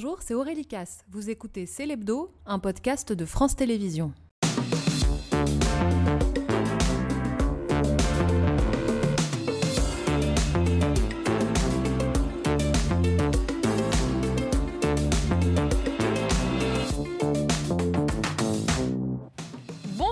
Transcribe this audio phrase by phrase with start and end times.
[0.00, 1.04] Bonjour, c'est Aurélie Casse.
[1.10, 4.12] Vous écoutez C'est l'Hebdo, un podcast de France Télévisions.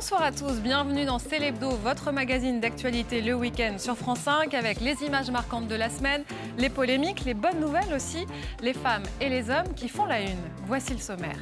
[0.08, 4.80] Bonsoir à tous, bienvenue dans Célébdo, votre magazine d'actualité le week-end sur France 5 avec
[4.80, 6.22] les images marquantes de la semaine,
[6.58, 8.24] les polémiques, les bonnes nouvelles aussi,
[8.62, 10.38] les femmes et les hommes qui font la une.
[10.68, 11.40] Voici le sommaire.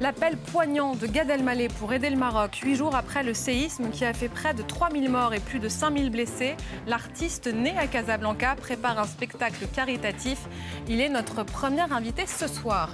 [0.00, 4.04] L'appel poignant de Gad Elmaleh pour aider le Maroc, huit jours après le séisme qui
[4.04, 6.54] a fait près de 3000 morts et plus de 5000 blessés,
[6.86, 10.38] l'artiste né à Casablanca prépare un spectacle caritatif.
[10.86, 12.90] Il est notre premier invité ce soir.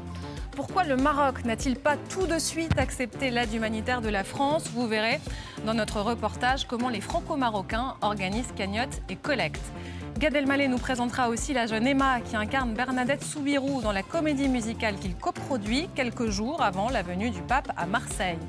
[0.59, 4.65] Pourquoi le Maroc n'a-t-il pas tout de suite accepté l'aide humanitaire de la France?
[4.75, 5.21] Vous verrez
[5.65, 9.73] dans notre reportage comment les franco-marocains organisent cagnottes et collectent.
[10.19, 14.49] Gad Elmaleh nous présentera aussi la jeune Emma qui incarne Bernadette Soubirou dans la comédie
[14.49, 18.41] musicale qu'il coproduit quelques jours avant la venue du pape à Marseille.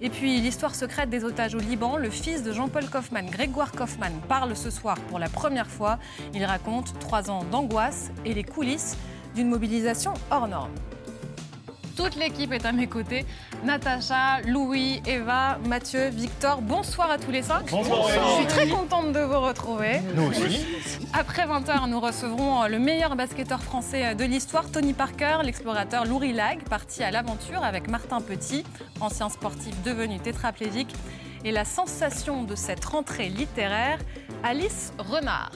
[0.00, 4.14] Et puis l'histoire secrète des otages au Liban, le fils de Jean-Paul Kaufmann, Grégoire Kaufmann,
[4.28, 6.00] parle ce soir pour la première fois.
[6.34, 8.96] Il raconte trois ans d'angoisse et les coulisses
[9.36, 10.72] d'une mobilisation hors norme.
[11.96, 13.26] Toute l'équipe est à mes côtés.
[13.64, 16.62] Natacha, Louis, Eva, Mathieu, Victor.
[16.62, 17.70] Bonsoir à tous les cinq.
[17.70, 18.08] Bonsoir.
[18.08, 20.00] Je suis très contente de vous retrouver.
[20.14, 20.64] Nous aussi.
[21.12, 26.62] Après 20h, nous recevrons le meilleur basketteur français de l'histoire, Tony Parker, l'explorateur Louis Lag,
[26.64, 28.64] parti à l'aventure avec Martin Petit,
[29.00, 30.94] ancien sportif devenu tétraplégique,
[31.44, 33.98] et la sensation de cette rentrée littéraire,
[34.42, 35.52] Alice Renard.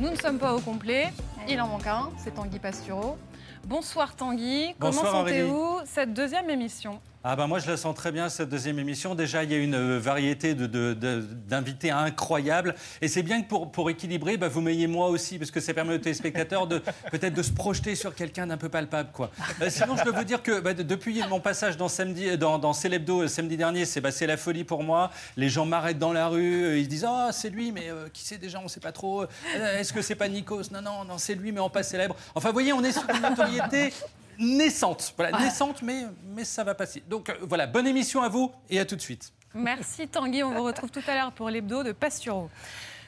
[0.00, 1.12] Nous ne sommes pas au complet,
[1.48, 3.18] il en manque un, c'est Tanguy Pastureau.
[3.66, 7.00] Bonsoir Tanguy, comment sentez-vous cette deuxième émission?
[7.26, 9.14] Ah ben moi je la sens très bien cette deuxième émission.
[9.14, 13.88] Déjà il y a une euh, variété d'invités incroyables et c'est bien que pour, pour
[13.88, 17.42] équilibrer, bah, vous m'ayez moi aussi parce que ça permet aux téléspectateurs de peut-être de
[17.42, 19.30] se projeter sur quelqu'un d'un peu palpable quoi.
[19.62, 22.58] Euh, sinon je peux vous dire que bah, de- depuis mon passage dans samedi dans,
[22.58, 25.10] dans Célébdo euh, samedi dernier, c'est bah, la folie pour moi.
[25.38, 28.08] Les gens m'arrêtent dans la rue, euh, ils se disent ah c'est lui mais euh,
[28.12, 29.22] qui c'est déjà on sait pas trop.
[29.22, 30.64] Euh, Est-ce que c'est pas Nikos?
[30.72, 32.16] Non non non c'est lui mais en pas célèbre.
[32.34, 33.94] Enfin vous voyez on est sur une notoriété
[34.38, 35.14] naissante.
[35.16, 37.02] Voilà, naissante, mais, mais ça va passer.
[37.08, 39.32] Donc euh, voilà, bonne émission à vous et à tout de suite.
[39.54, 42.50] Merci Tanguy, on vous retrouve tout à l'heure pour l'hebdo de Pastureau.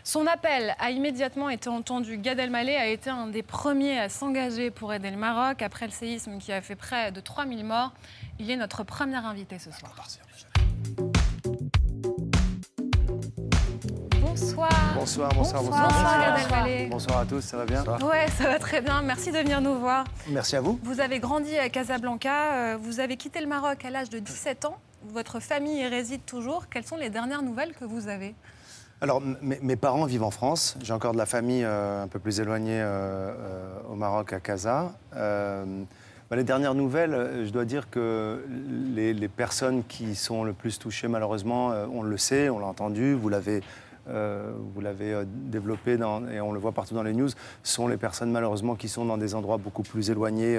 [0.05, 2.17] Son appel a immédiatement été entendu.
[2.19, 5.91] Gad Elmaleh a été un des premiers à s'engager pour aider le Maroc après le
[5.91, 7.93] séisme qui a fait près de 3000 morts.
[8.39, 9.97] Il est notre premier invité ce soir.
[14.39, 14.69] Bonsoir.
[14.95, 16.39] Bonsoir, bonsoir, Bonsoir, bonsoir.
[16.39, 16.87] Elmaleh.
[16.91, 19.01] Bonsoir à tous, ça va bien Ouais, ça va très bien.
[19.01, 20.05] Merci de venir nous voir.
[20.29, 20.79] Merci à vous.
[20.83, 24.67] Vous avez grandi à Casablanca, euh, vous avez quitté le Maroc à l'âge de 17
[24.67, 24.77] ans.
[25.09, 26.69] Votre famille y réside toujours.
[26.69, 28.35] Quelles sont les dernières nouvelles que vous avez?
[29.01, 30.77] Alors, mes parents vivent en France.
[30.83, 32.85] J'ai encore de la famille euh, un peu plus éloignée euh,
[33.31, 34.93] euh, au Maroc, à Casa.
[35.15, 35.65] Euh,
[36.29, 38.45] bah, les dernières nouvelles, je dois dire que
[38.95, 42.67] les, les personnes qui sont le plus touchées, malheureusement, euh, on le sait, on l'a
[42.67, 43.63] entendu, vous l'avez.
[44.09, 47.29] Euh, vous l'avez euh, développé dans- et on le voit partout dans les news,
[47.63, 50.59] sont les personnes malheureusement qui sont dans des endroits beaucoup plus éloignés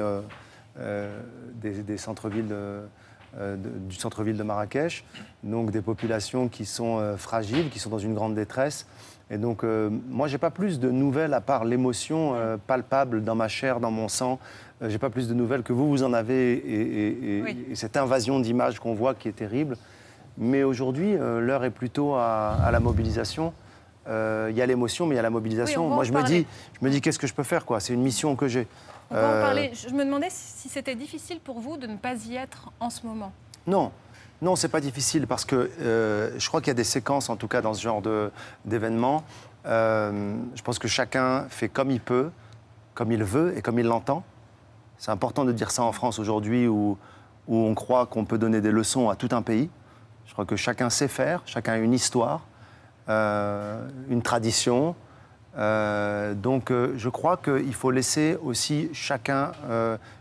[0.79, 1.09] euh,
[1.55, 2.81] des, des centres-villes de-
[3.39, 3.57] de-
[3.89, 5.03] du centre-ville de Marrakech,
[5.43, 8.87] donc des populations qui sont fragiles, qui sont dans une grande détresse.
[9.29, 13.35] Et donc, euh, moi, j'ai pas plus de nouvelles à part l'émotion euh, palpable dans
[13.35, 14.39] ma chair, dans mon sang.
[14.81, 17.65] Euh, j'ai pas plus de nouvelles que vous, vous en avez, et, et- et- Oui.
[17.71, 19.75] et cette invasion d'images qu'on voit qui est terrible.
[20.37, 23.53] Mais aujourd'hui, euh, l'heure est plutôt à, à la mobilisation.
[24.07, 25.87] Euh, Il y a l'émotion, mais il y a la mobilisation.
[25.89, 26.45] Oui, moi, je me dis,
[26.79, 27.79] je me dis, qu'est-ce que je peux faire, quoi?
[27.79, 28.67] C'est une mission que j'ai.
[29.09, 29.71] On va en Euh, parler.
[29.73, 33.05] Je me demandais si c'était difficile pour vous de ne pas y être en ce
[33.05, 33.31] moment.
[33.65, 33.91] Non,
[34.41, 35.71] non, c'est pas difficile parce que
[36.37, 38.01] je crois qu'il y a des séquences, en tout cas dans ce genre
[38.65, 39.23] d'événements.
[39.65, 42.29] Je pense que chacun fait comme il peut,
[42.93, 44.23] comme il veut et comme il l'entend.
[44.99, 46.97] C'est important de dire ça en France aujourd'hui où,
[47.47, 49.69] où on croit qu'on peut donner des leçons à tout un pays.
[50.27, 52.41] Je crois que chacun sait faire, chacun a une histoire,
[53.09, 54.93] euh, une tradition.
[55.57, 59.53] Euh, donc euh, je crois qu'il faut laisser aussi chacun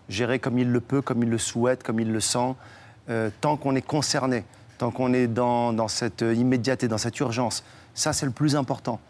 [0.09, 2.55] gérer comme il le peut, comme il le souhaite, comme il le sent,
[3.41, 4.45] tant qu'on est concerné,
[4.79, 7.65] tant qu'on est dans, cette immédiateté, dans cette urgence.
[7.95, 9.01] Ça, c'est le plus important.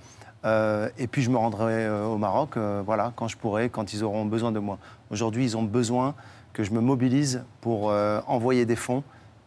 [0.45, 4.53] Et puis je me rendrai au Maroc, voilà, quand je pourrai, quand ils auront besoin
[4.53, 4.79] de moi.
[5.11, 6.15] Aujourd'hui, ils ont besoin
[6.53, 7.93] que je me mobilise pour
[8.27, 9.03] envoyer des fonds.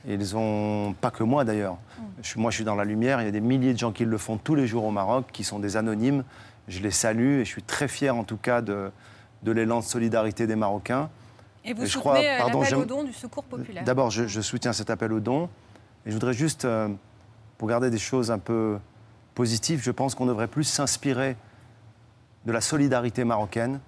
[0.09, 1.77] Et ils ont pas que moi d'ailleurs.
[2.23, 3.21] Suis- moi, je suis dans la lumière.
[3.21, 5.27] Il y a des milliers de gens qui le font tous les jours au Maroc,
[5.31, 6.23] qui sont des anonymes.
[6.67, 8.91] Je les salue et je suis très fier en tout cas de,
[9.43, 11.09] de l'élan de solidarité des Marocains.
[11.63, 13.83] Et vous Et je soutenez crois- euh, l'appel au don du Secours populaire.
[13.83, 15.43] D'abord, je, je soutiens cet appel au don.
[16.05, 16.89] Et je voudrais juste, euh,
[17.59, 18.79] pour garder des choses un peu
[19.35, 21.35] positives, je pense qu'on devrait plus s'inspirer
[22.45, 23.79] de la solidarité marocaine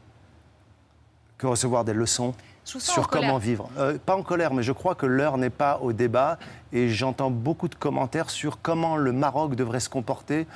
[1.40, 2.36] que recevoir des leçons
[2.80, 3.70] sur comment vivre.
[3.78, 6.38] Euh, pas en colère, mais je crois que l'heure n'est pas au débat
[6.72, 10.48] et j'entends beaucoup de commentaires sur comment le Maroc devrait se comporter,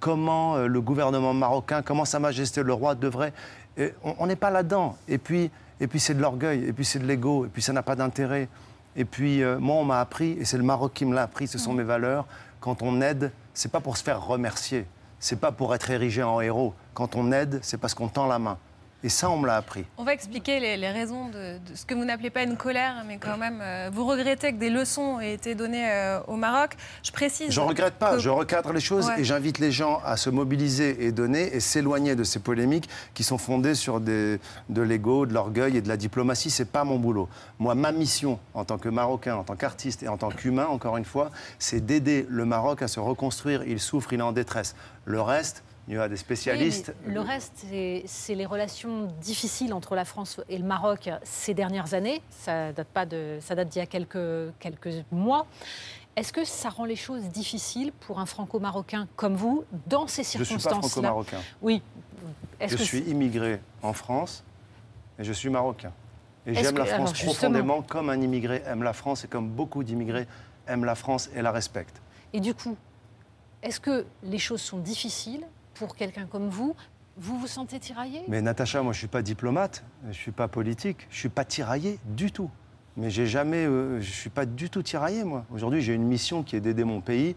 [0.00, 3.32] comment euh, le gouvernement marocain, comment Sa Majesté le roi devrait.
[3.76, 4.96] Et on n'est pas là-dedans.
[5.08, 5.50] Et puis,
[5.80, 7.96] et puis c'est de l'orgueil, et puis c'est de l'ego, et puis ça n'a pas
[7.96, 8.48] d'intérêt.
[8.96, 11.48] Et puis euh, moi, on m'a appris, et c'est le Maroc qui me l'a appris,
[11.48, 12.26] ce sont mes valeurs.
[12.60, 14.86] Quand on aide, c'est pas pour se faire remercier,
[15.18, 16.74] c'est pas pour être érigé en héros.
[16.94, 18.58] Quand on aide, c'est parce qu'on tend la main.
[19.04, 19.84] Et ça, on me l'a appris.
[19.98, 23.04] On va expliquer les, les raisons de, de ce que vous n'appelez pas une colère,
[23.06, 26.74] mais quand même, euh, vous regrettez que des leçons aient été données euh, au Maroc.
[27.02, 27.50] Je précise.
[27.50, 29.20] Je ne regrette pas, que- je recadre les choses Ouais.
[29.20, 33.24] et j'invite les gens à se mobiliser et donner et s'éloigner de ces polémiques qui
[33.24, 34.40] sont fondées sur des,
[34.70, 36.48] de l'ego, de l'orgueil et de la diplomatie.
[36.48, 37.28] C'est pas mon boulot.
[37.58, 40.96] Moi, ma mission en tant que Marocain, en tant qu'artiste et en tant qu'humain, encore
[40.96, 43.64] une fois, c'est d'aider le Maroc à se reconstruire.
[43.66, 44.74] Il souffre, il est en détresse.
[45.04, 46.94] Le reste, il y a des spécialistes.
[47.06, 47.66] Oui, le reste,
[48.06, 52.22] c'est- les relations difficiles entre la France et le Maroc ces dernières années.
[52.30, 55.46] Ça date pas de, ça date d'il y a quelques, quelques mois.
[56.16, 60.38] Est-ce que ça rend les choses difficiles pour un franco-marocain comme vous dans ces je
[60.38, 61.40] ne suis pas circonstances-là franco-marocain.
[61.60, 61.82] Oui.
[62.60, 64.44] Je que suis immigré en France
[65.18, 65.92] et je suis marocain.
[66.46, 69.82] Et j'aime la France alors, profondément comme un immigré aime la France et comme beaucoup
[69.82, 70.26] d'immigrés
[70.68, 72.00] aiment la France et la respectent.
[72.32, 72.76] Et du coup,
[73.62, 75.44] est-ce que les choses sont difficiles
[75.74, 76.74] pour quelqu'un comme vous
[77.16, 78.22] Vous vous sentez tiraillé?
[78.28, 81.98] Mais Natacha, moi je suis pas diplomate, je suis pas politique, je suis pas tiraillé
[82.06, 82.50] du tout.
[82.96, 85.44] Mais j'ai jamais, euh, je suis pas du tout tiraillé moi.
[85.52, 87.36] Aujourd'hui j'ai une mission qui est d'aider mon pays.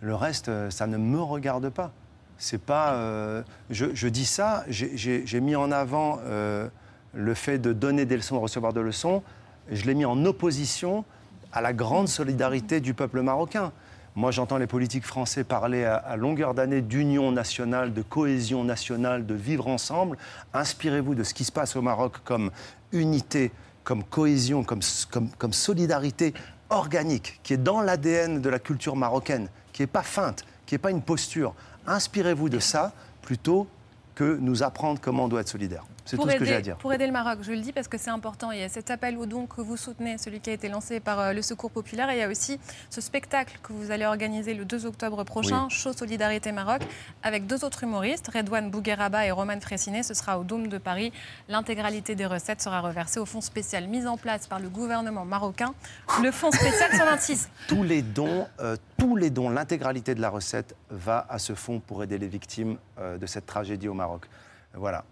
[0.00, 1.92] Le reste, euh, ça ne me regarde pas.
[2.36, 6.18] C'est pas, euh, je, je dis ça, j'ai- mis en avant
[7.14, 9.22] le fait de donner des leçons, recevoir des leçons.
[9.70, 11.04] Je l'ai mis en opposition
[11.52, 13.72] à la grande solidarité du peuple marocain.
[14.16, 19.34] Moi, j'entends les politiques français parler à, longueur d'année d'union nationale, de cohésion nationale, de
[19.34, 20.16] vivre ensemble.
[20.52, 22.52] Inspirez-vous de ce qui se passe au Maroc comme
[22.92, 23.50] unité,
[23.82, 26.32] comme cohésion, comme, comme, comme solidarité
[26.70, 30.78] organique, qui est dans l'ADN de la culture marocaine, qui n'est pas feinte, qui n'est
[30.78, 31.52] pas une posture.
[31.88, 33.66] Inspirez-vous de ça plutôt
[34.14, 35.84] que nous apprendre comment on doit être solidaire.
[36.04, 36.76] C'est tout ce que aider, j'ai à dire.
[36.76, 38.50] Pour aider le Maroc, je le dis parce que c'est important.
[38.50, 41.00] Il y a cet appel au don que vous soutenez, celui qui a été lancé
[41.00, 42.10] par euh, le Secours Populaire.
[42.10, 42.60] Et il y a aussi
[42.90, 46.82] ce spectacle que vous allez organiser le 2 octobre prochain, Show Solidarité Maroc,
[47.22, 50.02] avec deux autres humoristes, Redouane Bougueraba et Roman Fressinet.
[50.02, 51.12] Ce sera au Dôme de Paris.
[51.48, 55.74] L'intégralité des recettes sera reversée au fonds spécial mis en place par le gouvernement marocain.
[56.22, 57.48] Le fonds spécial 126.
[57.68, 61.80] tous les dons, euh, tous les dons, l'intégralité de la recette va à ce fonds
[61.80, 64.26] pour aider les victimes euh, de cette tragédie au Maroc.
[64.74, 65.04] Voilà,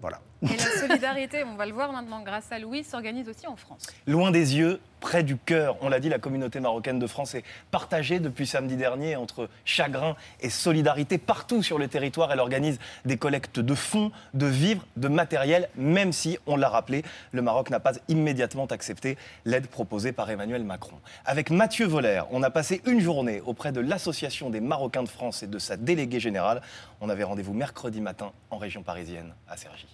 [0.00, 0.20] voilà.
[0.42, 3.86] Et la solidarité, on va le voir maintenant grâce à Louis, s'organise aussi en France.
[4.06, 5.76] Loin des yeux, près du cœur.
[5.80, 10.16] On l'a dit, la communauté marocaine de France est partagée depuis samedi dernier entre chagrin
[10.40, 11.18] et solidarité.
[11.18, 16.12] Partout sur le territoire, elle organise des collectes de fonds, de vivres, de matériel, même
[16.12, 17.02] si, on l'a rappelé,
[17.32, 20.96] le Maroc n'a pas immédiatement accepté l'aide proposée par Emmanuel Macron.
[21.24, 25.42] Avec Mathieu Voller, on a passé une journée auprès de l'Association des Marocains de France
[25.42, 26.62] et de sa déléguée générale.
[27.00, 29.86] On avait rendez-vous mercredi matin en région parisienne, à Cergy.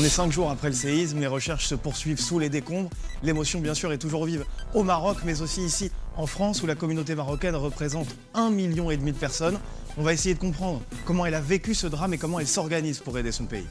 [0.00, 2.88] On est cinq jours après le séisme, les recherches se poursuivent sous les décombres.
[3.22, 6.74] L'émotion, bien sûr, est toujours vive au Maroc, mais aussi ici en France, où la
[6.74, 9.58] communauté marocaine représente un million et demi de personnes.
[9.98, 13.00] On va essayer de comprendre comment elle a vécu ce drame et comment elle s'organise
[13.00, 13.66] pour aider son pays.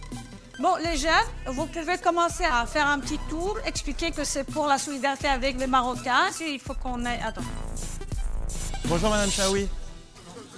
[0.60, 1.10] Bon, les jeunes,
[1.48, 5.58] vous pouvez commencer à faire un petit tour, expliquer que c'est pour la solidarité avec
[5.58, 6.28] les Marocains.
[6.42, 7.20] Il faut qu'on ait...
[7.25, 7.42] Attends.
[8.84, 9.70] Bonjour Madame Chaoui.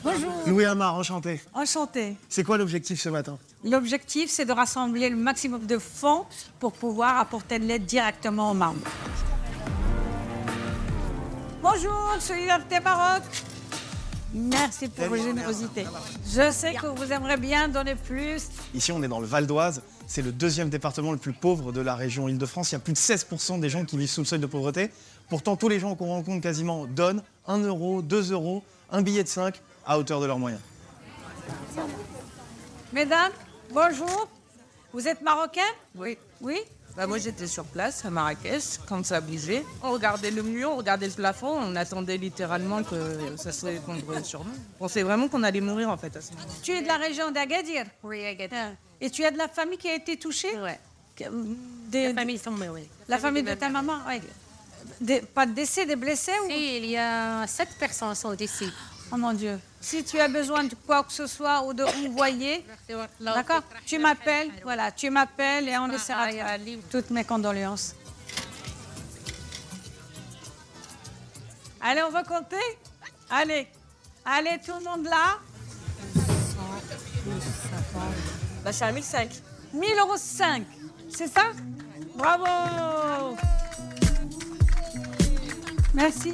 [0.03, 0.31] Bonjour.
[0.47, 1.39] Louis Amar, enchanté.
[1.53, 2.17] Enchanté.
[2.27, 3.37] C'est quoi l'objectif ce matin?
[3.63, 6.25] L'objectif, c'est de rassembler le maximum de fonds
[6.59, 8.81] pour pouvoir apporter de l'aide directement aux membres.
[11.61, 13.21] Bonjour, Solidarité Maroc.
[14.33, 15.85] Merci pour vos générosités.
[16.25, 18.47] Je sais que vous aimeriez bien donner plus.
[18.73, 19.81] Ici, on est dans le Val d'Oise.
[20.07, 22.71] C'est le deuxième département le plus pauvre de la région Île-de-France.
[22.71, 24.89] Il y a plus de 16% des gens qui vivent sous le seuil de pauvreté.
[25.29, 29.29] Pourtant, tous les gens qu'on rencontre quasiment donnent 1 euro, 2 euros, un billet de
[29.29, 30.61] 5 à hauteur de leurs moyens.
[32.93, 33.31] Mesdames,
[33.73, 34.27] bonjour.
[34.93, 35.61] Vous êtes marocain?
[35.95, 36.17] Oui.
[36.41, 36.59] Oui?
[36.95, 39.65] Bah, moi, j'étais sur place à Marrakech quand ça a bougé.
[39.81, 42.95] On regardait le mur, on regardait le plafond, on attendait littéralement que
[43.37, 44.51] ça se effondre sur nous.
[44.79, 46.43] On pensait vraiment qu'on allait mourir en fait à ce moment.
[46.61, 48.71] Tu es de la région d'Agadir Oui, Ah.
[48.99, 50.79] Et tu as de la famille qui a été touchée Ouais.
[51.15, 51.23] Que-
[51.89, 52.87] des- La famille tombée, oui.
[53.07, 54.21] La famille de ta maman, oui.
[54.99, 56.49] Des- pas de décès, des blessés ou...
[56.49, 58.69] Si, il y a sept personnes sont ici.
[59.11, 59.59] Oh mon Dieu.
[59.81, 62.63] Si tu as besoin de quoi que ce soit ou de envoyer,
[63.19, 66.59] d'accord Tu m'appelles, voilà, tu m'appelles et on essaiera de faire.
[66.89, 67.95] Toutes mes condoléances.
[71.81, 72.57] Allez, on va compter
[73.29, 73.67] Allez.
[74.23, 75.39] Allez, tout le monde là.
[78.63, 79.31] Bah, suis à 1005.
[79.73, 80.63] 1000 euros 5.
[81.09, 81.51] C'est ça
[82.15, 83.35] Bravo
[85.93, 86.33] Merci.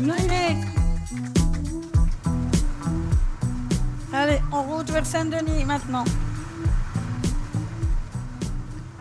[0.00, 0.83] Nommé.
[4.16, 6.04] Allez, en route vers Saint-Denis maintenant.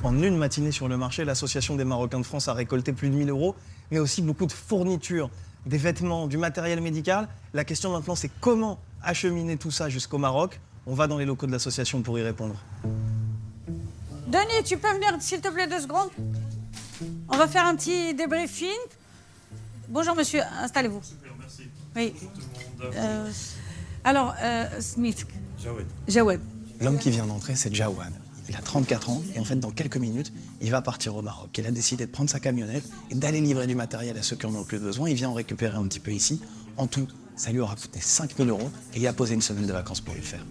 [0.01, 3.15] En une matinée sur le marché, l'Association des Marocains de France a récolté plus de
[3.15, 3.55] 1000 euros,
[3.91, 5.29] mais aussi beaucoup de fournitures,
[5.67, 7.27] des vêtements, du matériel médical.
[7.53, 10.59] La question maintenant, c'est comment acheminer tout ça jusqu'au Maroc?
[10.87, 12.55] On va dans les locaux de l'association pour y répondre.
[14.25, 16.09] Denis, tu peux venir s'il te plaît deux secondes?
[17.29, 18.69] On va faire un petit débriefing.
[19.89, 21.01] Bonjour monsieur, installez-vous.
[21.39, 21.69] merci.
[21.95, 22.15] Oui.
[22.95, 23.29] Euh,
[24.03, 25.25] alors, euh, Smith.
[25.63, 25.85] Jawed.
[26.07, 26.41] Jawed.
[26.81, 28.11] L'homme qui vient d'entrer, c'est Jawad.
[28.49, 31.49] Il a 34 ans et en fait, dans quelques minutes, il va partir au Maroc.
[31.57, 34.45] Il a décidé de prendre sa camionnette et d'aller livrer du matériel à ceux qui
[34.45, 35.09] en ont le plus besoin.
[35.09, 36.41] Il vient en récupérer un petit peu ici.
[36.75, 37.07] En tout,
[37.37, 40.13] ça lui aura coûté 5000 euros et il a posé une semaine de vacances pour
[40.13, 40.45] le faire.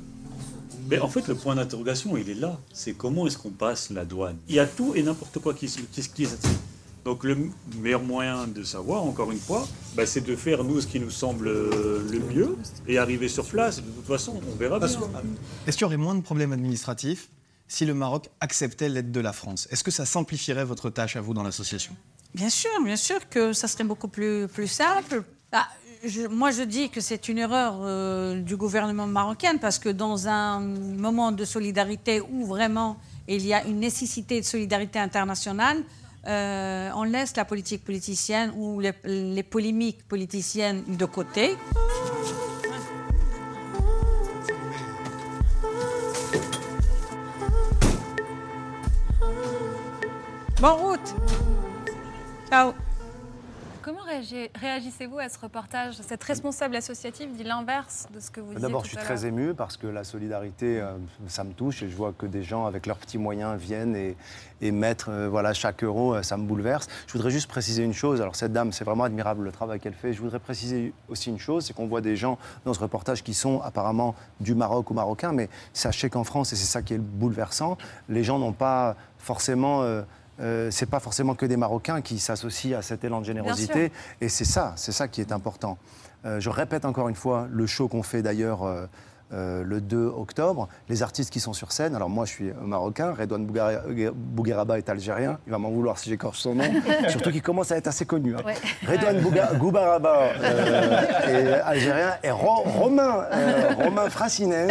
[0.89, 2.59] Mais en fait, le point d'interrogation, il est là.
[2.73, 4.39] C'est comment est-ce qu'on passe la douane?
[4.49, 6.57] Il y a tout et n'importe quoi qui se qui là-dessus.
[7.05, 7.37] Donc le
[7.81, 9.67] meilleur moyen de savoir, encore une fois,
[9.97, 12.57] bah, c'est de faire nous ce qui nous semble euh, le mieux
[12.87, 13.77] et arriver sur place.
[13.79, 14.89] De toute façon, on verra bien.
[15.67, 17.29] Est-ce qu'il y aurait moins de problèmes administratifs
[17.67, 19.67] si le Maroc acceptait l'aide de la France?
[19.73, 21.97] Est-ce que ça simplifierait votre tâche à vous dans l'association?
[22.35, 25.25] Bien sûr, bien sûr que ça serait beaucoup plus, plus simple.
[25.51, 25.67] Ah,
[26.05, 30.29] je- moi, je dis que c'est une erreur euh, du gouvernement marocain parce que dans
[30.29, 35.83] un moment de solidarité où vraiment il y a une nécessité de solidarité internationale,
[36.27, 41.57] euh, on laisse la politique politicienne ou les, les polémiques politiciennes de côté.
[50.61, 51.15] Bonne route.
[52.49, 52.73] Ciao.
[53.83, 58.51] Comment réagi- réagissez-vous à ce reportage Cette responsable associative dit l'inverse de ce que vous
[58.51, 60.93] disiez D'abord, je suis très ému parce que la solidarité, euh,
[61.27, 64.17] ça me touche et je vois que des gens avec leurs petits moyens viennent et,
[64.61, 66.87] et mettent euh, voilà, chaque euro, euh, ça me bouleverse.
[67.09, 68.21] Je voudrais juste préciser une chose.
[68.23, 70.13] Alors, cette dame, c'est vraiment admirable le travail qu'elle fait.
[70.13, 73.35] Je voudrais préciser aussi une chose c'est qu'on voit des gens dans ce reportage qui
[73.35, 76.99] sont apparemment du Maroc ou marocains, mais sachez qu'en France, et c'est ça qui est
[76.99, 77.77] bouleversant,
[78.09, 79.83] les gens n'ont pas forcément.
[79.83, 80.03] euh,
[80.41, 83.93] euh, c'est pas forcément que des Marocains qui s'associent à cet élan de générosité.
[84.21, 85.79] Et c'est ça, c'est ça qui est important.
[86.25, 88.61] Euh, je répète encore une fois le show qu'on fait d'ailleurs
[89.33, 90.69] euh, le 2 octobre.
[90.89, 93.47] Les artistes qui sont sur scène, alors moi je suis marocain, Redouane
[94.15, 96.65] Bougueraba est algérien, il va m'en vouloir si j'écorche son nom,
[97.09, 98.35] surtout qu'il commence à être assez connu.
[98.35, 98.41] hein.
[98.45, 98.55] Ouais.
[98.87, 99.21] Redouane
[99.59, 104.71] Bougueraba euh, est algérien et Ro- Romain, euh, Romain Fracinen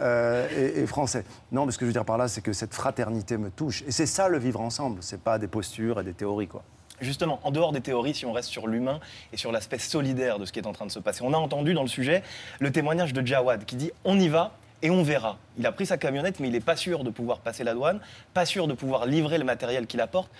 [0.00, 1.24] euh, est, est français.
[1.52, 3.82] Non, mais ce que je veux dire par là, c'est que cette fraternité me touche.
[3.86, 6.48] Et c'est ça le vivre ensemble, c'est pas des postures et des théories.
[6.48, 6.62] quoi.
[7.00, 9.00] Justement, en dehors des théories, si on reste sur l'humain
[9.32, 11.36] et sur l'aspect solidaire de ce qui est en train de se passer, on a
[11.36, 12.22] entendu dans le sujet
[12.58, 15.38] le témoignage de Jawad qui dit on y va et on verra.
[15.58, 18.00] Il a pris sa camionnette, mais il n'est pas sûr de pouvoir passer la douane,
[18.34, 20.30] pas sûr de pouvoir livrer le matériel qu'il apporte.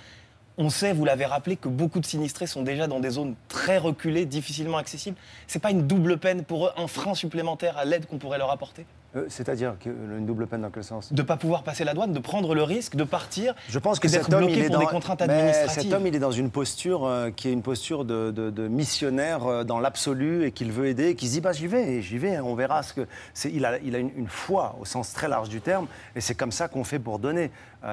[0.59, 3.77] On sait, vous l'avez rappelé, que beaucoup de sinistrés sont déjà dans des zones très
[3.77, 5.17] reculées, difficilement accessibles.
[5.47, 8.51] C'est pas une double peine pour eux, un frein supplémentaire à l'aide qu'on pourrait leur
[8.51, 8.87] apporter?
[9.15, 11.13] Euh, C'est-à-dire que, une double peine dans quel sens?
[11.13, 14.09] De pas pouvoir passer la douane, de prendre le risque de partir Je pense que
[14.09, 15.83] cet homme, il est dans, des contraintes Mais administratives.
[15.85, 18.69] cet homme, il est dans une posture euh, qui est une posture de, de- de
[18.69, 22.03] missionnaire euh, dans l'absolu et qu'il veut aider, et qui se dit bah j'y vais,
[22.03, 23.07] j'y vais, on verra ce que.
[23.45, 25.87] Il a, il a une, une foi au sens très large du terme,
[26.17, 27.51] et c'est comme ça qu'on fait pour donner.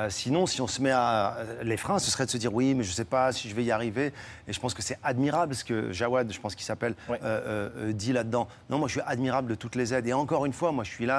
[0.09, 2.83] Sinon, si on se met à les freins, ce serait de se dire oui, mais
[2.83, 4.11] je sais pas si je vais y arriver.
[4.47, 6.95] Et je pense que c'est admirable ce que Jawad, je pense qu'il s'appelle,
[7.91, 8.47] dit là-dedans.
[8.71, 10.07] Non, moi je suis admirable de toutes les aides.
[10.07, 11.12] Et encore une fois, moi je suis là.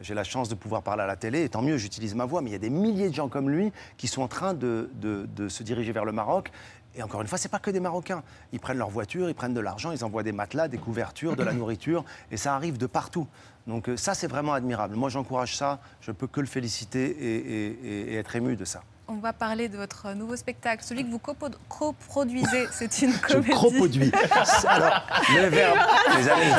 [0.00, 2.40] J'ai la chance de pouvoir parler à la télé, et tant mieux, j'utilise ma voix,
[2.40, 4.90] mais il y a des milliers de gens comme lui qui sont en train de,
[4.94, 6.52] de- de se diriger vers le Maroc.
[6.94, 8.22] Et encore une fois, c'est pas que des Marocains.
[8.52, 11.42] Ils prennent leur voiture, ils prennent de l'argent, ils envoient des matelas, des couvertures, de
[11.42, 13.26] la nourriture, et ça arrive de partout.
[13.66, 14.94] Donc euh, ça, c'est vraiment admirable.
[14.94, 18.64] Moi, j'encourage ça, je peux que le féliciter et, et- et- et être ému de
[18.64, 18.82] ça.
[19.10, 22.68] On va parler de votre nouveau spectacle, celui que vous coproduisez.
[22.70, 23.50] C'est une Je comédie.
[23.50, 24.12] cropoduis.
[24.68, 25.00] Alors,
[25.34, 25.78] le verbe,
[26.18, 26.52] les amis,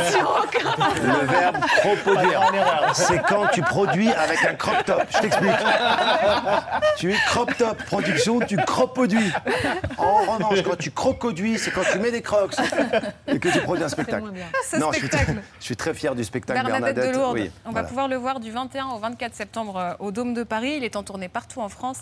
[1.04, 2.42] le verbe cropoduire,
[2.96, 5.04] c'est quand tu produis avec un crop top.
[5.12, 5.52] Je t'explique.
[6.98, 9.32] Tu es crop top, production, tu cropoduis.
[9.98, 12.56] En revanche, quand tu crocoduis, c'est quand tu mets des crocs
[13.28, 14.26] et que tu produis un spectacle.
[14.70, 15.34] Ce Non, je suis, spectacle.
[15.34, 17.14] très, je suis très fier du spectacle Bernadette, Bernadette.
[17.16, 17.34] de Lourdes.
[17.38, 20.42] Oui, On va pouvoir le voir du 21 au 24 septembre euh, au Dôme de
[20.44, 20.74] Paris.
[20.78, 22.00] Il est en tournée partout en France.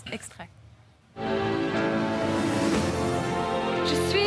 [3.86, 4.17] Je suis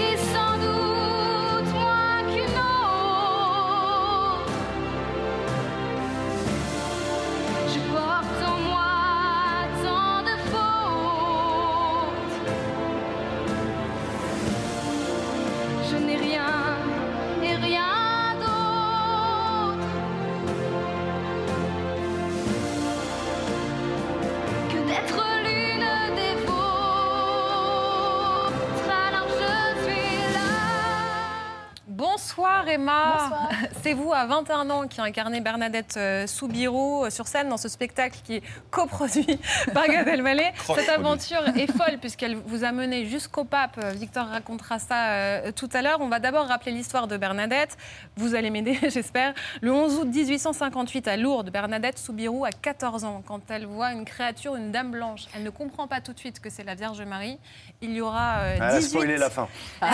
[32.62, 33.30] Bonsoir Emma.
[33.82, 37.68] C'est vous à 21 ans qui incarnez Bernadette euh, Soubirous euh, sur scène dans ce
[37.68, 39.39] spectacle qui est coproduit
[39.74, 40.51] par Gad Elmaleh.
[40.75, 43.80] Cette aventure est folle puisqu'elle vous a mené jusqu'au pape.
[43.84, 46.01] Euh, Victor racontera ça euh, tout à l'heure.
[46.01, 47.77] On va d'abord rappeler l'histoire de Bernadette.
[48.15, 49.34] Vous allez m'aider, j'espère.
[49.62, 54.06] Le 11 août 1858 à Lourdes, Bernadette Soubirous a 14 ans quand elle voit une
[54.06, 55.24] créature, une dame blanche.
[55.36, 57.39] Elle ne comprend pas tout de suite que c'est la Vierge Marie.
[57.82, 59.48] Il y aura euh, Elle a 18 spoilé la fin.
[59.82, 59.88] Elle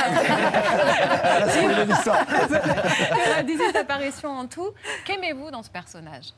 [1.44, 2.26] a spoilé l'histoire.
[3.12, 4.70] Il y aura 18 apparitions en tout.
[5.06, 6.34] Qu'aimez-vous dans ce personnage?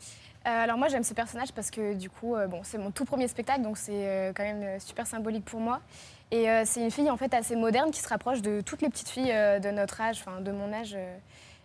[0.48, 3.04] Euh, alors moi j'aime ce personnage parce que du coup euh, bon c'est mon tout
[3.04, 5.82] premier spectacle donc c'est euh, quand même super symbolique pour moi
[6.32, 9.10] et c'est une fille en fait assez moderne qui se rapproche de toutes les petites
[9.10, 10.96] filles de notre âge enfin de mon âge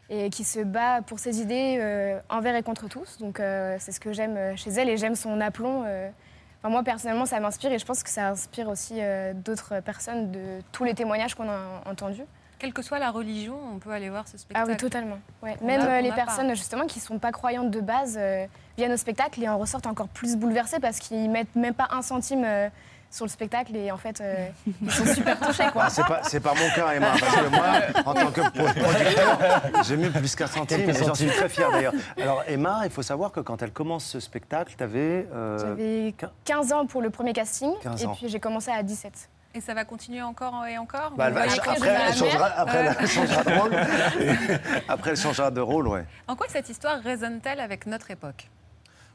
[0.08, 3.36] et qui se bat pour ses idées envers et contre tous donc
[3.78, 5.80] c'est ce que j'aime chez elle et j'aime son aplomb.
[5.82, 9.00] Enfin, moi personnellement ça m'inspire et je pense que ça inspire aussi
[9.34, 12.24] d'autres personnes de tous les témoignages qu'on a entendus.
[12.64, 14.70] Quelle que soit la religion, on peut aller voir ce Ah spectacle.
[14.70, 15.18] oui, totalement.
[15.42, 15.54] Ouais.
[15.60, 16.14] Même a- euh, les pas.
[16.14, 18.46] personnes justement qui sont pas croyantes de base euh,
[18.78, 22.00] viennent au spectacle et en ressortent encore plus bouleversées parce qu'ils mettent même pas un
[22.00, 22.70] centime euh,
[23.10, 24.46] sur le spectacle et en fait euh,
[24.82, 25.82] ils sont super touchés quoi.
[25.86, 27.66] Ah, c'est pas, c'est pas mon cas, Emma, parce que moi,
[28.06, 29.38] en tant que pro- producteur,
[29.84, 31.92] j'ai mis plus qu'un centime, et j'en suis très fier d'ailleurs.
[32.18, 35.28] Alors, Emma, il faut savoir que quand elle commence ce spectacle, tu avais.
[35.60, 36.14] J'avais
[36.46, 39.28] 15 ans pour le premier casting 15 et puis j'ai commencé à 17.
[39.56, 42.88] Et ça va continuer encore et encore Bah, elle va- après, elle changera, l'avenir après,
[42.88, 42.94] Ouais.
[42.98, 43.72] elle changera de rôle.
[44.88, 46.04] Après, elle changera de rôle, ouais.
[46.26, 48.50] En quoi cette histoire résonne-t-elle avec notre époque?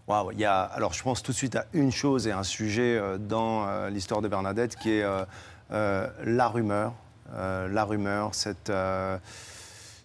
[0.08, 2.44] Waouh, il y a, alors je pense tout de suite à une chose et un
[2.44, 5.26] sujet euh, dans euh, l'histoire de Bernadette qui est euh,
[5.72, 6.94] euh, la rumeur.
[7.36, 8.72] Euh, la rumeur, cette,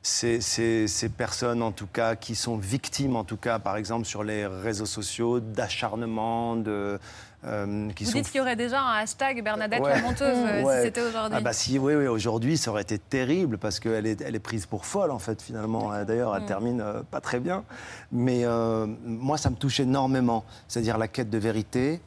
[0.03, 4.05] ces, ces- ces personnes en tout cas qui sont victimes en tout cas par exemple
[4.05, 6.99] sur les réseaux sociaux d'acharnement, de...
[7.47, 9.95] euh, qui Vous sont dites qu'il y aurait déjà un hashtag Bernadette Ouais.
[9.97, 10.77] la menteuse euh, Ouais.
[10.79, 11.37] si c'était aujourd'hui.
[11.39, 14.39] Ah bah si, oui, oui, aujourd'hui, ça aurait été terrible parce qu'elle est, elle est
[14.41, 15.91] prise pour folle, en fait, finalement.
[16.05, 16.47] D'ailleurs, elle Mm.
[16.47, 17.65] termine euh, pas très bien.
[18.13, 20.45] Mais euh, moi, ça me touche énormément.
[20.69, 22.01] C'est-à-dire la quête de vérité,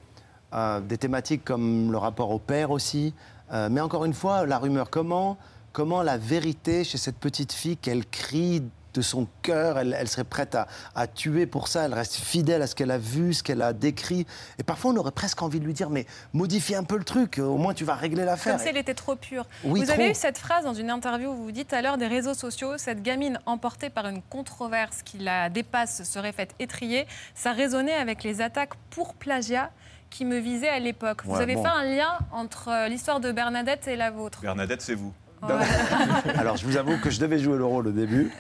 [0.84, 3.14] des thématiques comme le rapport au père aussi.
[3.52, 5.38] Mais encore une fois, la rumeur, comment,
[5.74, 8.64] comment la vérité chez cette petite fille qu'elle crie
[8.98, 12.62] de son cœur, elle, elle serait prête à, à tuer pour ça, elle reste fidèle
[12.62, 14.26] à ce qu'elle a vu, ce qu'elle a décrit.
[14.58, 17.38] Et parfois, on aurait presque envie de lui dire, mais modifie un peu le truc,
[17.38, 18.56] au moins tu vas régler l'affaire.
[18.56, 19.46] Comme si elle était trop pure.
[19.64, 22.08] Oui, vous avez eu cette phrase dans une interview où vous dites à l'heure des
[22.08, 27.06] réseaux sociaux, cette gamine emportée par une controverse qui la dépasse serait faite étrier.
[27.36, 29.70] Ça résonnait avec les attaques pour plagiat
[30.10, 31.22] qui me visaient à l'époque.
[31.26, 31.64] Vous Ouais, avez bon.
[31.64, 34.40] fait un lien entre euh, l'histoire de Bernadette et la vôtre.
[34.42, 35.14] Bernadette, c'est vous.
[35.42, 38.32] Alors, je vous avoue que je devais jouer le rôle au début.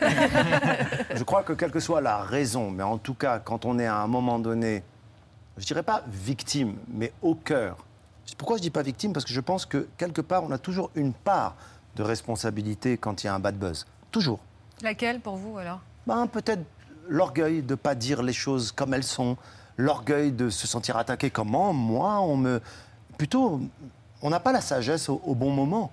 [1.15, 3.85] je crois que quelle que soit la raison, mais en tout cas, quand on est
[3.85, 4.83] à un moment donné,
[5.57, 7.77] je dirais pas victime, mais au cœur.
[8.37, 9.13] Pourquoi je dis pas victime?
[9.13, 11.55] Parce que je pense que quelque part, on a toujours une part
[11.95, 13.85] de responsabilité quand il y a un bad buzz.
[14.11, 14.39] Toujours.
[14.81, 15.79] Laquelle pour vous alors?
[16.05, 16.63] Ben, peut-être
[17.07, 19.37] l'orgueil de ne pas dire les choses comme elles sont,
[19.77, 21.29] l'orgueil de se sentir attaqué.
[21.29, 22.61] Comment moi, on me.
[23.17, 23.61] Plutôt,
[24.21, 25.91] on n'a pas la sagesse au, au bon moment.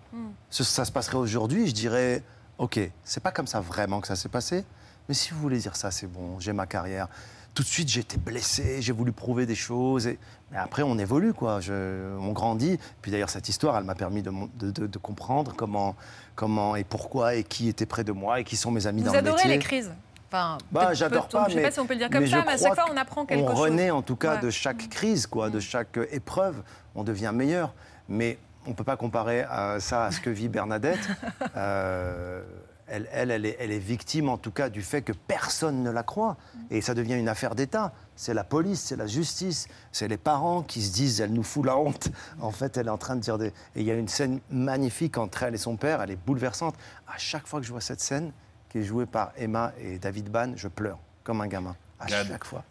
[0.51, 2.23] Ce- ça se passerait aujourd'hui, je dirais
[2.57, 4.65] Ok, c'est pas comme ça vraiment que ça s'est passé,
[5.09, 7.09] mais si vous voulez dire ça, c'est bon, j'ai ma carrière.
[7.53, 10.07] Tout de suite, j'ai été blessé, j'ai voulu prouver des choses.
[10.07, 10.19] Et...
[10.53, 11.61] Mais après, on évolue, quoi.
[11.61, 12.79] Je- on grandit.
[13.03, 15.97] Puis d'ailleurs, cette histoire, elle m'a permis de, mon- de- de- de comprendre comment,
[16.37, 19.07] comment et pourquoi et qui était près de moi et qui sont mes amis Vous
[19.07, 19.51] dans le adorez métier.
[19.51, 19.93] les crises
[20.31, 22.21] Enfin, Bah, j'adore pas, Je ne sais mais, pas si on peut le dire comme
[22.23, 23.61] mais ça, mais à chaque fois, on apprend quelque on chose.
[23.61, 24.41] renaît en tout cas Ouais.
[24.43, 26.63] de chaque crise, quoi, de chaque euh, épreuve.
[26.97, 27.73] On devient meilleur.
[28.09, 31.09] Mais on ne peut pas comparer euh, ça à ce que vit Bernadette.
[31.57, 32.43] Euh,
[32.87, 35.90] elle, elle, elle est, elle est victime en tout cas du fait que personne ne
[35.90, 36.37] la croit.
[36.71, 37.93] Et ça devient une affaire d'État.
[38.17, 41.64] C'est la police, c'est la justice, c'est les parents qui se disent elle nous fout
[41.64, 42.09] la honte.
[42.40, 43.49] En fait, elle est en train de dire des.
[43.49, 46.75] Et il y a une scène magnifique entre elle et son père, elle est bouleversante.
[47.07, 48.33] À chaque fois que je vois cette scène,
[48.69, 51.77] qui est jouée par Emma et David Ban, je pleure comme un gamin.
[52.01, 52.64] À Gad, chaque fois.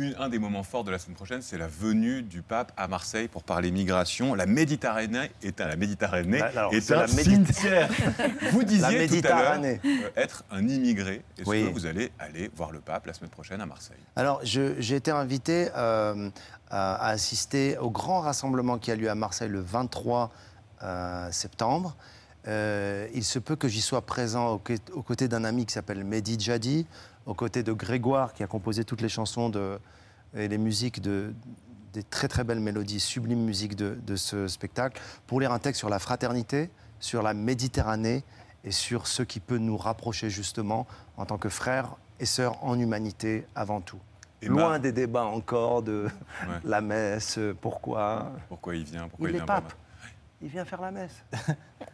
[0.00, 2.88] Une- un des moments forts de la semaine prochaine, c'est la venue du pape à
[2.88, 4.34] Marseille pour parler migration.
[4.34, 7.90] La Méditerranée est un, la Méditerranée Là, alors, est c'est un la Méditer- cimetière.
[8.52, 11.22] Vous disiez tout à l'heure euh, être un immigré.
[11.38, 11.66] Est-ce Oui.
[11.66, 13.96] que vous allez aller voir le pape la semaine prochaine à Marseille?
[14.16, 16.30] Alors, j'ai été invité euh,
[16.70, 20.30] à, assister au grand rassemblement qui a lieu à Marseille le 23
[20.82, 21.96] euh, septembre.
[22.48, 24.58] Euh, il se peut que j'y sois présent
[24.94, 26.86] aux côtés d'un ami qui s'appelle Mehdi Jadi,
[27.26, 29.78] aux côtés de Grégoire qui a composé toutes les chansons de,
[30.36, 31.32] et les musiques de,
[31.92, 35.78] des très très belles mélodies, sublimes musiques de, de ce spectacle, pour lire un texte
[35.78, 38.24] sur la fraternité, sur la Méditerranée
[38.64, 42.78] et sur ce qui peut nous rapprocher justement en tant que frères et sœurs en
[42.78, 43.98] humanité avant tout.
[44.42, 44.60] Emma.
[44.60, 46.06] Loin des débats encore de
[46.48, 46.54] Ouais.
[46.64, 48.32] la messe, pourquoi.
[48.48, 49.74] Pourquoi il vient Pourquoi Il il, est vient pas pape.
[50.42, 51.22] Il vient faire la messe.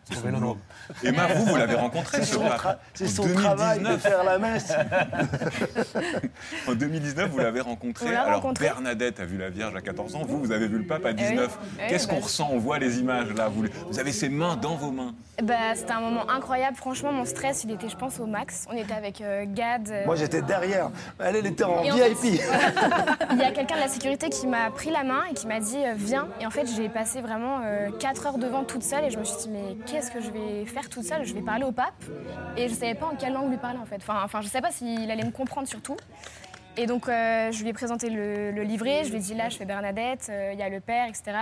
[0.09, 0.57] C'est son boulot.
[1.05, 2.61] Emma, vous, vous l'avez rencontré, C'est ce son, pape.
[2.61, 4.03] tra- c'est En son travail de 2019.
[4.03, 4.73] faire la messe.
[6.69, 8.07] En 2019, vous l'avez rencontré.
[8.07, 8.65] On l'a Alors, rencontré.
[8.65, 10.23] Bernadette a vu la Vierge à 14 ans.
[10.27, 11.31] Vous, vous avez vu le pape à 19.
[11.39, 11.89] Eh oui.
[11.89, 12.49] Qu'est-ce Eh oui, qu'on bah, ressent?
[12.53, 13.49] On voit les images là.
[13.49, 15.15] Vous, vous avez ses mains dans vos mains.
[15.43, 16.77] Bah, c'était un moment incroyable.
[16.77, 18.67] Franchement, mon stress, il était, je pense, au max.
[18.71, 19.89] On était avec euh, Gad.
[19.91, 20.91] euh, Moi, j'étais derrière.
[21.19, 22.25] Elle, elle était en Et en VIP.
[23.33, 25.61] Il y a quelqu'un de la sécurité qui m'a pris la main et qui m'a
[25.61, 26.29] dit euh, viens.
[26.41, 27.61] Et en fait, j'ai passé vraiment
[27.99, 30.65] 4 heures devant toute seule et je me suis dit mais qu'est-ce que je vais
[30.67, 31.25] faire toute seule?
[31.25, 32.05] Je vais parler au pape
[32.57, 33.97] et je savais pas en quelle langue lui parler en fait.
[33.97, 35.97] Enfin, enfin je savais pas s'il allait me comprendre surtout.
[36.77, 39.49] Et donc euh, je lui ai présenté le, le livret, je lui ai dit là
[39.49, 41.33] je fais Bernadette, euh, il y a le père, etc.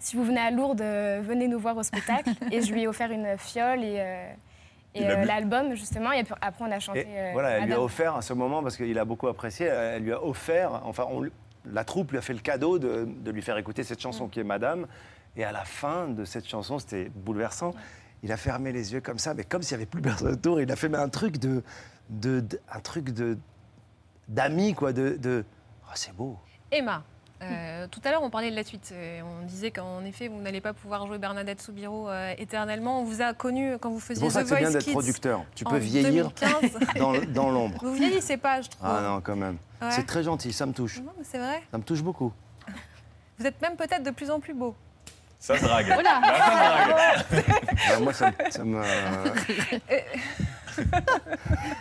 [0.00, 2.30] Si vous venez à Lourdes, euh, venez nous voir au spectacle.
[2.50, 4.00] et je lui ai offert une fiole et,
[4.96, 6.10] euh, l'album justement.
[6.12, 7.00] Et après on a chanté.
[7.00, 9.66] Et euh, voilà, elle lui a offert à ce moment, parce qu'il a beaucoup apprécié,
[9.66, 11.24] elle lui a offert, enfin, on
[11.70, 14.40] la troupe lui a fait le cadeau de, de lui faire écouter cette chanson qui
[14.40, 14.86] est Madame.
[15.36, 17.72] Et à la fin de cette chanson, c'était bouleversant.
[18.22, 20.60] Il a fermé les yeux comme ça, mais comme s'il n'y avait plus personne autour.
[20.60, 21.62] Il a fait mais un truc de,
[22.10, 23.38] de, de- un truc de
[24.28, 25.44] d'ami quoi, de, de
[25.84, 26.36] oh, c'est beau.
[26.70, 27.02] Emma,
[27.42, 28.90] euh, tout à l'heure, on parlait de la suite.
[28.92, 33.00] Euh, On disait qu'en effet, vous n'allez pas pouvoir jouer Bernadette Soubirous euh, éternellement.
[33.00, 35.44] On vous a connu quand vous faisiez pour ça The que c'est bien d'être producteur.
[35.54, 36.78] Tu peux vieillir 2015.
[36.98, 37.78] dans, dans l'ombre.
[37.82, 38.86] Vous vieillissez pas, je trouve.
[38.86, 39.56] Ah non, quand même.
[39.80, 39.90] Ouais.
[39.92, 41.00] C'est très gentil, ça me touche.
[41.00, 41.62] Non, mais c'est vrai.
[41.70, 42.32] Ça me touche beaucoup.
[43.38, 44.74] Vous êtes même peut-être de plus en plus beau.
[45.40, 45.86] Ça drague.
[45.98, 47.56] Oh là ça drague.
[47.88, 48.82] Ah, moi, ça, me- ça me.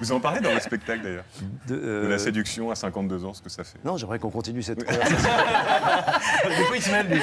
[0.02, 1.24] Vous en parlez dans votre spectacle d'ailleurs.
[1.68, 3.78] De, De la séduction à 52 ans, ce que ça fait.
[3.84, 5.30] Non, j'aimerais qu'on continue cette conversation.
[6.58, 7.22] Du coup, il se mêle, lui.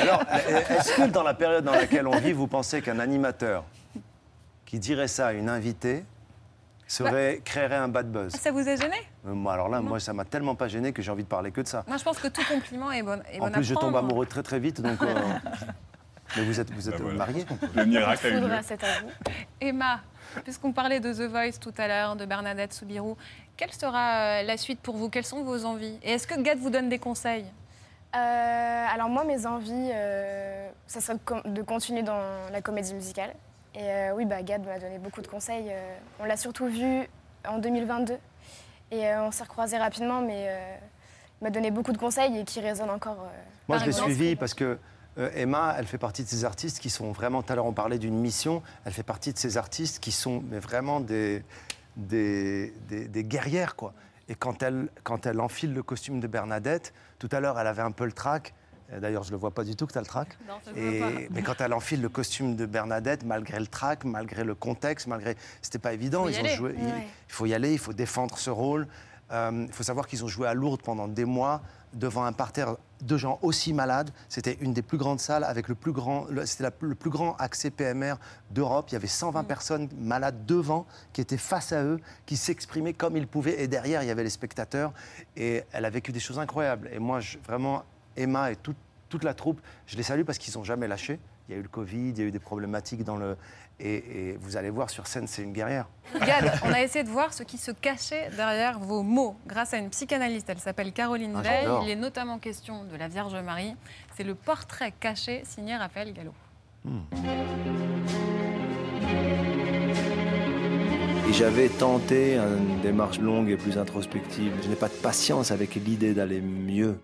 [0.00, 0.22] Alors,
[0.78, 3.64] est-ce que dans la période dans laquelle on vit, vous pensez qu'un animateur
[4.64, 6.04] qui dirait ça à une invitée
[6.86, 8.96] serait, créerait un bad buzz Ça vous a gêné?
[9.26, 11.50] Euh, Moi, alors là, moi, ça m'a tellement pas gêné que j'ai envie de parler
[11.50, 11.84] que de ça.
[11.86, 13.20] Moi, je pense que tout compliment est bon.
[13.32, 15.02] Est En bon plus, à je tombe amoureux très très vite, donc.
[15.02, 15.14] euh,
[16.36, 18.40] Mais vous êtes, vous êtes mariés Le miracle a eu lieu.
[18.42, 19.10] Faudra, c'est à vous.
[19.60, 20.00] Emma,
[20.42, 23.16] puisqu'on parlait de The Voice tout à l'heure, de Bernadette Soubirous,
[23.56, 25.08] quelle sera euh, la suite pour vous?
[25.08, 25.98] Quelles sont vos envies?
[26.02, 27.46] Et est-ce que Gad vous donne des conseils?
[28.14, 32.20] Euh, alors moi, mes envies, euh, ça serait de continuer dans
[32.50, 33.32] la comédie musicale.
[33.76, 35.66] Et euh, oui, bah, Gad m'a donné beaucoup de conseils.
[35.70, 37.06] euh, on l'a surtout vu
[37.46, 38.16] en 2022.
[38.92, 40.48] Et euh, on s'est recroisés rapidement, mais
[41.40, 43.28] il m'a donné beaucoup de conseils et qui résonnent encore.
[43.68, 44.78] Moi, je l'ai suivi parce que
[45.34, 47.42] Emma, elle fait partie de ces artistes qui sont vraiment.
[47.42, 48.62] Tout à l'heure, on parlait d'une mission.
[48.84, 51.42] Elle fait partie de ces artistes qui sont mais vraiment des,
[51.96, 53.92] des, des- des guerrières, quoi.
[54.28, 57.82] Et quand elle, quand elle enfile le costume de Bernadette, tout à l'heure, elle avait
[57.82, 58.54] un peu le trac.
[58.92, 60.28] Euh, D'ailleurs, je le vois pas du tout que tu as le trac.
[60.48, 61.18] Non, ça se Et- voit pas.
[61.30, 65.36] mais quand elle enfile le costume de Bernadette, malgré le trac, malgré le contexte, malgré,
[65.62, 66.28] c'était pas évident.
[66.28, 66.74] Ils ont joué.
[66.78, 67.06] il- Ouais.
[67.28, 68.86] Il faut y aller, il faut défendre ce rôle.
[69.32, 71.60] Euh, Il faut savoir qu'ils ont joué à Lourdes pendant des mois
[71.92, 74.10] devant un parterre de gens aussi malades.
[74.28, 77.70] C'était une des plus grandes salles avec le plus grand, c'était le plus grand accès
[77.70, 78.14] PMR
[78.52, 78.86] d'Europe.
[78.90, 83.16] Il y avait 120 personnes malades devant qui étaient face à eux, qui s'exprimaient comme
[83.16, 83.60] ils pouvaient.
[83.60, 84.92] Et derrière, il y avait les spectateurs.
[85.36, 86.88] Et elle a vécu des choses incroyables.
[86.92, 87.82] Et moi, je- vraiment,
[88.16, 88.76] Emma et toute,
[89.08, 91.18] toute la troupe, je les salue parce qu'ils n'ont jamais lâché.
[91.48, 93.36] Il y a eu le Covid, il y a eu des problématiques dans le.
[93.78, 95.86] Et, et vous allez voir sur scène, c'est une guerrière.
[96.18, 99.76] Gad, on a essayé de voir ce qui se cachait derrière vos mots grâce à
[99.76, 100.48] une psychanalyste.
[100.48, 101.68] Elle s'appelle Caroline Ah, Veil.
[101.84, 103.76] Il est notamment question de la Vierge Marie.
[104.16, 106.32] C'est le portrait caché signé Raphaël Gallo.
[111.28, 114.52] Et j'avais tenté une démarche longue et plus introspective.
[114.62, 116.98] Je n'ai pas de patience avec l'idée d'aller mieux.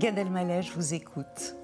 [0.00, 1.54] Gad Elmaleh, je vous écoute.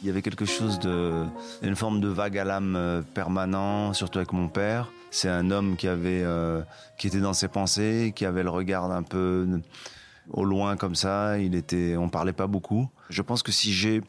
[0.00, 1.24] Il y avait quelque chose de.
[1.62, 4.92] une forme de vague à l'âme euh, permanent, surtout avec mon père.
[5.10, 6.22] C'est un homme qui avait.
[6.22, 6.62] euh,
[6.98, 9.60] qui était dans ses pensées, qui avait le regard un peu
[10.30, 11.40] au loin comme ça.
[11.40, 11.96] Il était.
[11.96, 12.88] on parlait pas beaucoup.
[13.10, 14.02] Je pense que si j'ai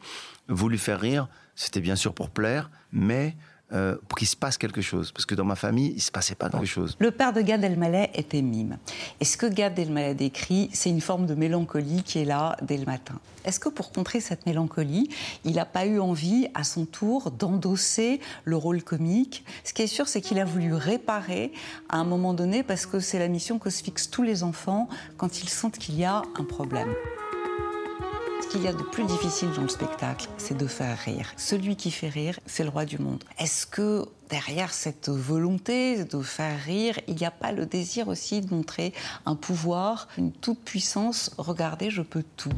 [0.46, 3.34] voulu faire rire, c'était bien sûr pour plaire, mais
[3.72, 5.10] euh, pour qu'il se passe quelque chose.
[5.10, 6.96] Parce que dans ma famille, il se passait pas quelque chose.
[6.98, 8.76] Le père de Gad Elmaleh était mime.
[9.20, 12.76] Et ce que Gad Elmaleh décrit, c'est une forme de mélancolie qui est là dès
[12.76, 13.14] le matin.
[13.44, 15.08] Est-ce que pour contrer cette mélancolie,
[15.44, 19.44] il n'a pas eu envie, à son tour, d'endosser le rôle comique?
[19.64, 21.52] Ce qui est sûr, c'est qu'il a voulu réparer
[21.88, 24.88] à un moment donné, parce que c'est la mission que se fixent tous les enfants
[25.16, 26.94] quand ils sentent qu'il y a un problème.
[28.44, 31.32] Ce qu'il y a de plus difficile dans le spectacle, c'est de faire rire.
[31.38, 33.24] Celui qui fait rire, c'est le roi du monde.
[33.38, 38.42] Est-ce que derrière cette volonté de faire rire, il n'y a pas le désir aussi
[38.42, 38.92] de montrer
[39.24, 42.52] un pouvoir, une toute puissance Regardez, je peux tout.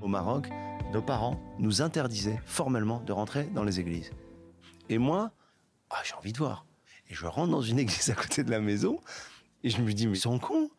[0.00, 0.48] Au Maroc,
[0.94, 4.12] nos parents nous interdisaient formellement de rentrer dans les églises.
[4.88, 5.30] Et moi,
[5.90, 6.64] ah, j'ai envie de voir.
[7.10, 8.98] Et je rentre dans une église à côté de la maison
[9.62, 10.70] et je me dis, mais ils sont cons.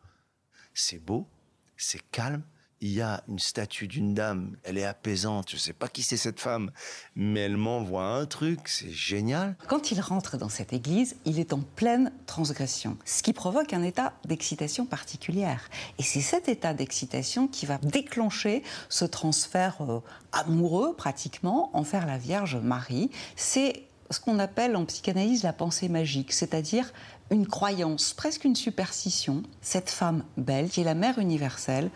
[0.76, 1.28] C'est beau,
[1.76, 2.42] c'est calme.
[2.80, 5.50] Il y a une statue d'une dame, elle est apaisante.
[5.50, 6.70] Je sais pas qui c'est cette femme,
[7.16, 9.56] mais elle m'envoie un truc, c'est génial.
[9.68, 13.82] Quand il rentre dans cette église, il est en pleine transgression, ce qui provoque un
[13.82, 15.70] état d'excitation particulière.
[15.98, 20.00] Et c'est cet état d'excitation qui va déclencher ce transfert euh,
[20.32, 23.10] amoureux, pratiquement, envers la Vierge Marie.
[23.34, 26.92] C'est ce qu'on appelle en psychanalyse la pensée magique, c'est-à-dire
[27.30, 29.42] une croyance, presque une superstition.
[29.60, 31.90] Cette femme belle, qui est la mère universelle,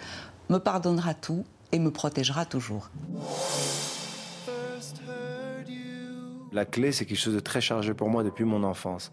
[0.49, 2.91] me pardonnera tout et me protégera toujours.
[6.53, 9.13] La clé, c'est quelque chose de très chargé pour moi depuis mon enfance.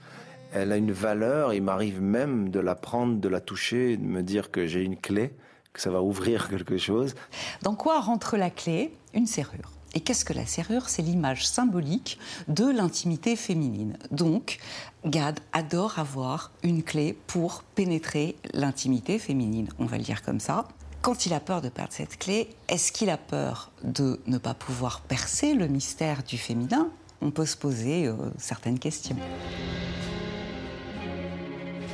[0.54, 4.24] Elle a une valeur, il m'arrive même de la prendre, de la toucher, de me
[4.24, 5.36] dire que j'ai une clé,
[5.74, 7.14] que ça va ouvrir quelque chose.
[7.62, 8.94] Dans quoi rentre la clé?
[9.14, 9.75] Une serrure.
[9.96, 10.90] Et qu'est-ce que la serrure?
[10.90, 13.98] C'est l'image symbolique de l'intimité féminine.
[14.12, 14.60] Donc,
[15.06, 20.68] Gad adore avoir une clé pour pénétrer l'intimité féminine, on va le dire comme ça.
[21.02, 24.54] Quand il a peur de perdre cette clé, est-ce qu'il a peur de ne pas
[24.54, 26.90] pouvoir percer le mystère du féminin?
[27.22, 29.16] On peut se poser euh, certaines questions.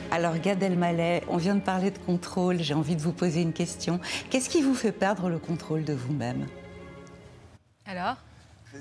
[0.10, 3.54] Alors Gad Elmaleh, on vient de parler de contrôle, j'ai envie de vous poser une
[3.54, 4.00] question.
[4.30, 6.48] Qu'est-ce qui vous fait perdre le contrôle de vous-même?
[7.86, 8.18] Alors?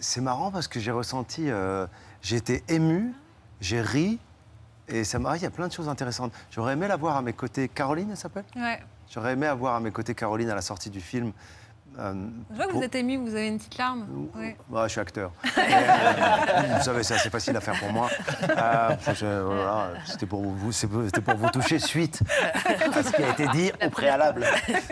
[0.01, 1.87] C'est marrant parce que j'ai ressenti, euh,
[2.23, 3.13] j'ai été ému,
[3.61, 4.19] j'ai ri,
[4.89, 6.33] et ça m'a, il y a plein de choses intéressantes.
[6.51, 7.69] J'aurais aimé la voir à mes côtés.
[7.69, 8.45] Caroline, elle s'appelle?
[8.57, 8.81] Ouais.
[9.13, 11.33] J'aurais aimé avoir à mes côtés Caroline à la sortie du film.
[11.99, 12.15] Euh,
[12.51, 14.07] Je vois que pour- vous êtes ému, vous avez une petite larme.
[14.37, 14.57] Ouais.
[14.71, 15.33] Ouais, je suis acteur.
[15.45, 18.09] Et, euh, vous savez, c'est assez facile à faire pour moi.
[18.49, 22.21] Euh, voilà, C'était pour vous, c'est- c'était pour vous toucher suite
[22.65, 24.47] à ce qui a été dit au préalable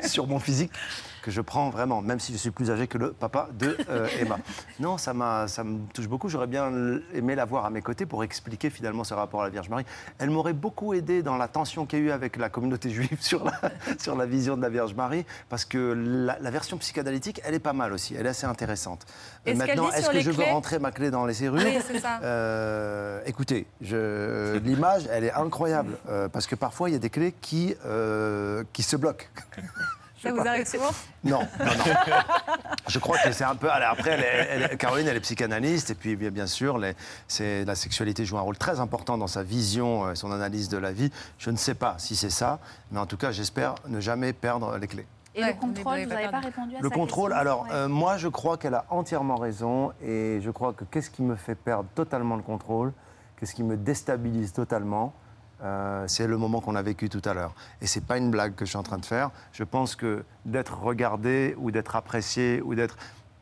[0.04, 0.72] sur mon physique
[1.20, 4.06] que je prends vraiment, même si je suis plus âgé que le papa de euh,
[4.20, 4.38] Emma.
[4.80, 6.28] Non, ça, m'a, ça me touche beaucoup.
[6.28, 6.70] J'aurais bien
[7.14, 9.84] aimé la voir à mes côtés pour expliquer finalement ce rapport à la Vierge Marie.
[10.18, 13.18] Elle m'aurait beaucoup aidé dans la tension qu'il y a eu avec la communauté juive
[13.20, 13.52] sur la,
[13.98, 17.58] sur la vision de la Vierge Marie, parce que la, la version psychanalytique, elle est
[17.58, 18.14] pas mal aussi.
[18.14, 19.04] Elle est assez intéressante.
[19.44, 22.20] Qu'elle Maintenant, est-ce que je veux rentrer ma clé dans les serrures Oui, c'est ça.
[22.22, 25.96] Euh, écoutez, je- l'image, elle est incroyable.
[26.08, 29.26] euh, parce que parfois, il y a des clés qui, euh, qui se bloquent.
[30.22, 30.90] Ça vous arrive souvent
[31.24, 31.72] Non, non, non.
[32.88, 33.70] Je crois que c'est un peu.
[33.70, 36.94] allez, Après, elle est- elle est- Caroline, elle est psychanalyste, et puis bien, sûr, les-
[37.28, 40.78] c'est- la sexualité joue un rôle très important dans sa vision, euh, son analyse de
[40.78, 41.10] la vie.
[41.38, 42.58] Je ne sais pas si c'est ça,
[42.90, 45.06] mais en tout cas, j'espère ne jamais perdre les clés.
[45.34, 47.68] Et Ouais, le contrôle, vous n'avez pas répondu à Le sa contrôle, question alors Ouais.
[47.72, 51.36] euh, moi je crois qu'elle a entièrement raison et je crois que qu'est-ce qui me
[51.36, 52.92] fait perdre totalement le contrôle,
[53.38, 55.12] qu'est-ce qui me déstabilise totalement,
[55.62, 57.54] euh, c'est le moment qu'on a vécu tout à l'heure.
[57.80, 59.30] Et c'est pas une blague que je suis en train de faire.
[59.52, 62.96] Je pense que d'être regardé ou d'être apprécié ou d'être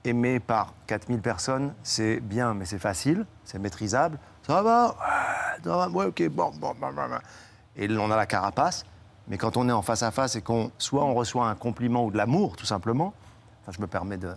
[0.05, 4.19] aimé par 4000 personnes, c'est bien, mais c'est facile, c'est maîtrisable.
[4.47, 4.95] Ça va
[5.65, 7.03] ça va, ouais, ok, bon, bon, bon, bon.
[7.77, 8.85] Et on a la carapace.
[9.29, 12.05] Mais quand on est en face à face et qu'on soit on reçoit un compliment
[12.05, 13.13] ou de l'amour, tout simplement,
[13.63, 14.35] enfin, je me permets de-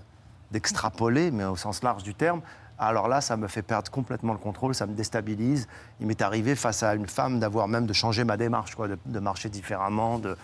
[0.49, 2.41] d'extrapoler, mais au sens large du terme,
[2.79, 5.67] alors là, ça me fait perdre complètement le contrôle, ça me déstabilise.
[5.99, 8.97] Il m'est arrivé face à une femme d'avoir même de changer ma démarche, quoi, de,
[9.05, 10.37] de marcher différemment, de...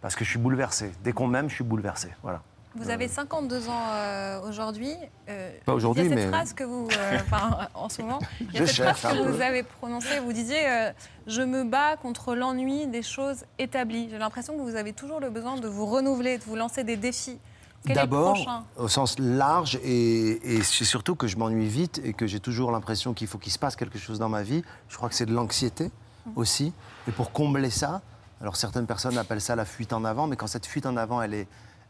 [0.00, 0.92] parce que je suis bouleversé.
[1.04, 2.08] Dès qu'on m'aime, je suis bouleversé.
[2.22, 2.42] Voilà.
[2.76, 4.92] Vous avez 52 ans euh, aujourd'hui.
[5.28, 8.02] Euh, Pas aujourd'hui, il y a mais- cette phrase que vous, euh, enfin, en ce
[8.02, 9.30] moment, il y a Je cette cherche phrase un que peu.
[9.32, 10.20] vous avez prononcée.
[10.20, 10.90] Vous disiez euh,
[11.26, 14.08] Je me bats contre l'ennui des choses établies.
[14.10, 16.96] J'ai l'impression que vous avez toujours le besoin de vous renouveler, de vous lancer des
[16.96, 17.38] défis.
[17.84, 18.36] D'abord,
[18.76, 22.70] au sens large, et, et c'est surtout que je m'ennuie vite et que j'ai toujours
[22.70, 24.62] l'impression qu'il faut qu'il se passe quelque chose dans ma vie.
[24.88, 25.90] Je crois que c'est de l'anxiété
[26.36, 26.72] aussi.
[27.06, 28.02] Et pour combler ça,
[28.40, 31.22] alors certaines personnes appellent ça la fuite en avant, mais quand cette fuite en avant,
[31.22, 31.48] elle, est,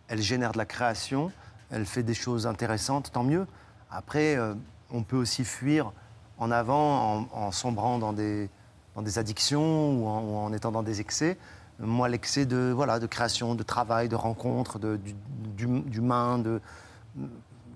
[0.09, 1.33] elle génère de la création,
[1.70, 3.46] elle fait des choses intéressantes, tant mieux.
[3.90, 4.55] Après, euh,
[4.90, 5.92] on peut aussi fuir
[6.38, 8.48] en avant en, en sombrant dans des,
[8.94, 11.37] dans des addictions ou en, ou en étant dans des excès.
[11.81, 15.14] Moi, l'excès de, voilà, de création, de travail, de rencontre, de- du-
[15.57, 16.61] de...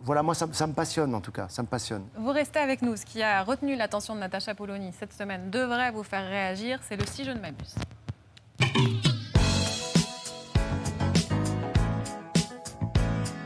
[0.05, 2.05] Voilà, moi, ça, ça me passionne en tout cas, ça me passionne.
[2.17, 2.97] Vous restez avec nous.
[2.97, 6.81] Ce qui a retenu l'attention de Natacha Polony cette semaine devrait vous faire réagir.
[6.83, 7.77] C'est le si je ne m'abuse.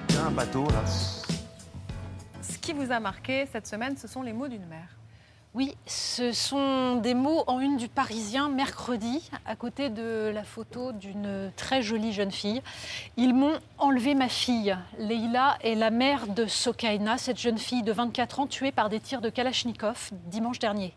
[0.09, 0.83] Il y a un bateau là.
[2.43, 4.89] Ce qui vous a marqué cette semaine, ce sont les mots d'une mère.
[5.57, 10.93] Oui, ce sont des mots en une du Parisien mercredi, à côté de la photo
[10.93, 12.61] d'une très jolie jeune fille.
[13.17, 14.77] Ils m'ont enlevé ma fille.
[14.99, 19.01] Leïla est la mère de Sokaina, cette jeune fille de 24 ans tuée par des
[19.01, 20.93] tirs de Kalachnikov dimanche dernier.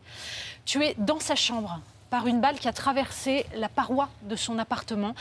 [0.65, 5.13] Tuée dans sa chambre par une balle qui a traversé la paroi de son appartement.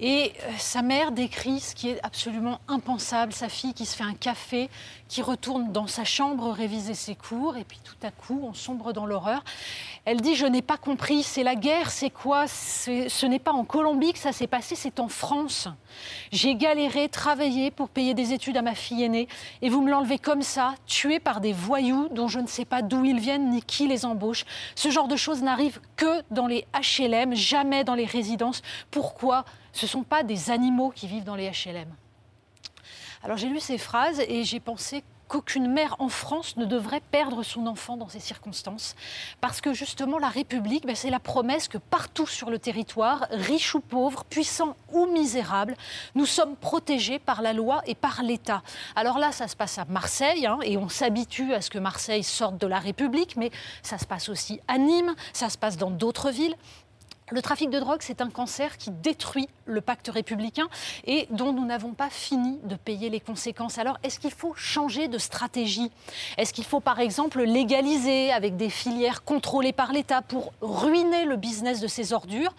[0.00, 4.04] Et euh, sa mère décrit ce qui est absolument impensable, sa fille qui se fait
[4.04, 4.68] un café,
[5.12, 8.94] qui retourne dans sa chambre réviser ses cours, et puis tout à coup, on sombre
[8.94, 9.44] dans l'horreur.
[10.06, 12.46] Elle dit Je n'ai pas compris, c'est la guerre, c'est quoi?
[12.48, 15.68] Ce n'est pas en Colombie que ça s'est passé, c'est en France.
[16.30, 19.28] J'ai galéré, travaillé pour payer des études à ma fille aînée,
[19.60, 22.80] et vous me l'enlevez comme ça, tuée par des voyous dont je ne sais pas
[22.80, 24.46] d'où ils viennent ni qui les embauche.
[24.76, 28.62] Ce genre de choses n'arrive que dans les HLM, jamais dans les résidences.
[28.90, 29.44] Pourquoi?
[29.74, 31.94] Ce ne sont pas des animaux qui vivent dans les HLM.
[33.24, 37.42] Alors j'ai lu ces phrases et j'ai pensé qu'aucune mère en France ne devrait perdre
[37.42, 38.94] son enfant dans ces circonstances.
[39.40, 43.74] Parce que justement, la République, ben, c'est la promesse que partout sur le territoire, riches
[43.74, 45.74] ou pauvres, puissants ou misérables,
[46.14, 48.62] nous sommes protégés par la loi et par l'État.
[48.94, 52.24] Alors là, ça se passe à Marseille, hein, et on s'habitue à ce que Marseille
[52.24, 53.50] sorte de la République, mais
[53.82, 56.56] ça se passe aussi à Nîmes, ça se passe dans d'autres villes.
[57.32, 60.68] Le trafic de drogue, c'est un cancer qui détruit le pacte républicain
[61.06, 63.78] et dont nous n'avons pas fini de payer les conséquences.
[63.78, 65.90] Alors, est-ce qu'il faut changer de stratégie?
[66.36, 71.36] Est-ce qu'il faut, par exemple, légaliser avec des filières contrôlées par l'État pour ruiner le
[71.36, 72.54] business de ces ordures?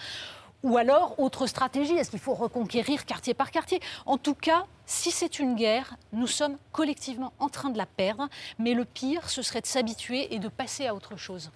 [0.64, 3.80] Ou alors, autre stratégie, est-ce qu'il faut reconquérir quartier par quartier?
[4.08, 8.28] En tout cas, si c'est une guerre, nous sommes collectivement en train de la perdre,
[8.58, 11.52] mais le pire, ce serait de s'habituer et de passer à autre chose.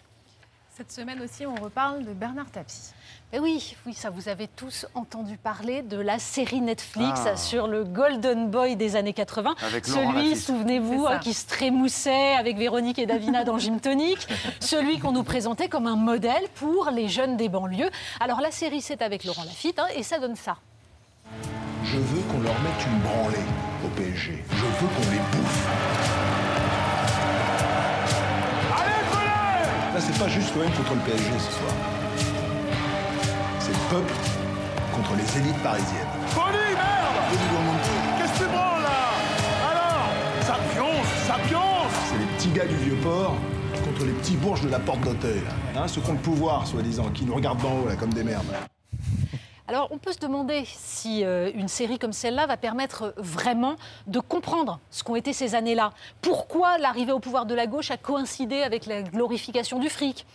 [0.77, 2.91] Cette semaine aussi, on reparle de Bernard Tapie.
[3.33, 7.35] Eh oui, oui, ça vous avez tous entendu parler de la série Netflix Ah.
[7.35, 9.55] sur le Golden Boy des années 80.
[9.65, 14.27] Avec Laurent Celui, souvenez-vous, hein, qui se trémoussait avec Véronique et Davina dans Gym Tonic.
[14.59, 17.89] Celui qu'on nous présentait comme un modèle pour les jeunes des banlieues.
[18.19, 20.57] Alors la série, c'est avec Laurent Lafitte hein, et ça donne ça.
[21.85, 23.45] Je veux qu'on leur mette une branlée
[23.83, 24.43] au PSG.
[24.47, 26.16] Je veux qu'on les bouffe.
[29.97, 31.73] Là, c'est pas juste l'OM contre le PSG ce soir.
[33.59, 34.13] C'est le peuple
[34.93, 36.13] contre les élites parisiennes.
[36.27, 39.09] Folie, merde Qu'est-ce que tu branles là
[39.71, 40.09] Alors
[40.41, 43.37] Ça pionce, ça pionce C'est les petits gars du vieux port
[43.83, 45.41] contre les petits bourges de la porte d'hôtel.
[45.75, 48.23] Hein, ceux qui ont le pouvoir, soi-disant, qui nous regardent d'en haut, là, comme des
[48.23, 48.45] merdes.
[49.69, 53.75] Alors, on peut se demander si euh, une série comme celle-là va permettre vraiment
[54.07, 55.91] de comprendre ce qu'ont été ces années-là.
[56.21, 60.25] Pourquoi l'arrivée au pouvoir de la gauche a coïncidé avec la glorification du fric?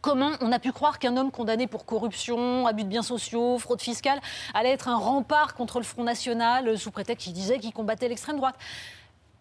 [0.00, 3.82] Comment on a pu croire qu'un homme condamné pour corruption, abus de biens sociaux, fraude
[3.82, 4.20] fiscale
[4.54, 8.08] allait être un rempart contre le Front National euh, sous prétexte qu'il disait qu'il combattait
[8.08, 8.56] l'extrême droite?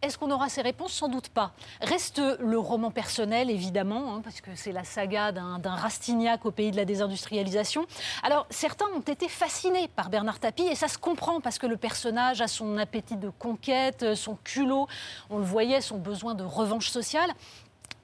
[0.02, 0.94] Est-ce qu'on aura ces réponses?
[0.94, 1.54] Sans doute pas.
[1.82, 6.72] Reste le roman personnel, évidemment, hein, parce que c'est la saga d'un Rastignac au pays
[6.72, 7.86] de la désindustrialisation.
[8.24, 11.78] Alors, certains ont été fascinés par Bernard Tapie, et ça se comprend, parce que le
[11.78, 14.88] personnage a son appétit de conquête, euh, son culot,
[15.30, 17.32] on le voyait, son besoin de revanche sociale.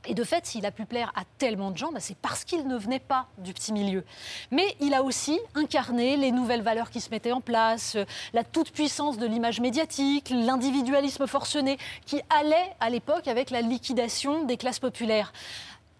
[0.07, 2.65] Et de fait, s'il a pu plaire à tellement de gens, bah, c'est parce qu'il
[2.65, 4.05] ne venait pas du petit milieu.
[4.51, 8.45] Mais il a aussi incarné les nouvelles valeurs qui se mettaient en place, euh, la
[8.45, 14.79] toute-puissance de l'image médiatique, l'individualisme forcené, qui allait à l'époque avec la liquidation des classes
[14.79, 15.33] populaires.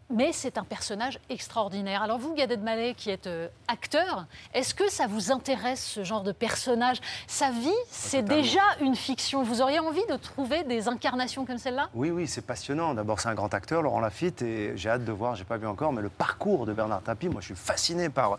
[0.10, 2.02] Mais c'est un personnage extraordinaire.
[2.02, 6.24] Alors vous, Gad Elmaleh, qui êtes euh, acteur, est-ce que ça vous intéresse ce genre
[6.24, 7.02] de personnage?
[7.28, 9.44] Sa vie, c'est déjà une fiction.
[9.44, 11.90] Vous auriez envie de trouver des incarnations comme celle-là?
[11.94, 12.94] Oui, oui, c'est passionnant.
[12.94, 15.68] D'abord, c'est un grand acteur, Laurent Lafitte, et j'ai hâte de voir, j'ai pas vu
[15.68, 18.38] encore, mais le parcours de Bernard Tapie, moi, je suis fasciné par.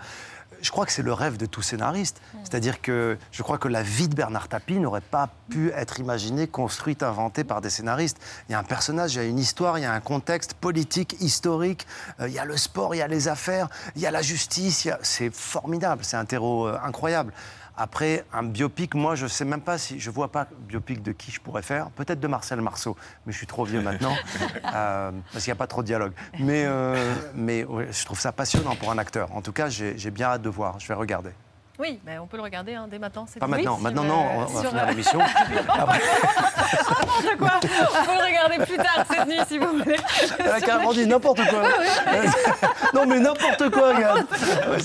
[0.61, 2.21] Je crois que c'est le rêve de tout scénariste.
[2.43, 6.47] C'est-à-dire que je crois que la vie de Bernard Tapie n'aurait pas pu être imaginée,
[6.49, 8.19] construite, inventée par des scénaristes.
[8.49, 10.55] Il y a un personnage, il y a une histoire, il y a un contexte
[10.55, 11.87] politique, historique,
[12.21, 14.23] euh, il y a le sport, il y a les affaires, il y a la
[14.23, 14.87] justice.
[14.87, 17.33] a- C'est formidable, c'est un terreau euh, incroyable.
[17.81, 20.01] Après, un biopic, moi, je sais même pas si.
[20.01, 21.91] Je vois pas biopic de qui je pourrais faire.
[21.91, 24.17] Peut-être de Marcel Marceau, mais je suis trop vieux maintenant,
[24.75, 26.13] euh, parce qu'il n'y a pas trop de dialogue.
[26.41, 29.33] Mais, euh, mais ouais, je trouve ça passionnant pour un acteur.
[29.33, 30.81] En tout cas, j'ai j'ai bien hâte de voir.
[30.81, 31.31] Je vais regarder.
[31.79, 33.25] Oui, mais on peut le regarder hein, dès maintenant.
[33.39, 33.77] Pas maintenant.
[33.77, 35.19] Oui, Maintenant, non, on va sur, finir euh, l'émission.
[35.79, 39.97] N'importe quoi On peut le regarder plus tard cette nuit si vous voulez.
[40.41, 41.63] Elle a carrément dit n'importe quoi.
[42.95, 44.27] non, mais n'importe quoi, regarde.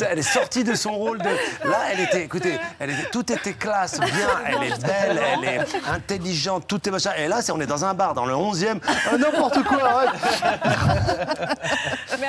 [0.08, 1.30] Elle est sortie de son rôle de.
[1.68, 2.26] Là, elle était.
[2.26, 4.30] Écoutez, elle était, tout était classe, bien.
[4.46, 7.12] Elle est belle, elle est intelligente, tout est machin.
[7.18, 8.80] Et là, on est dans un bar, dans le 11e.
[8.88, 10.06] Ah, n'importe quoi.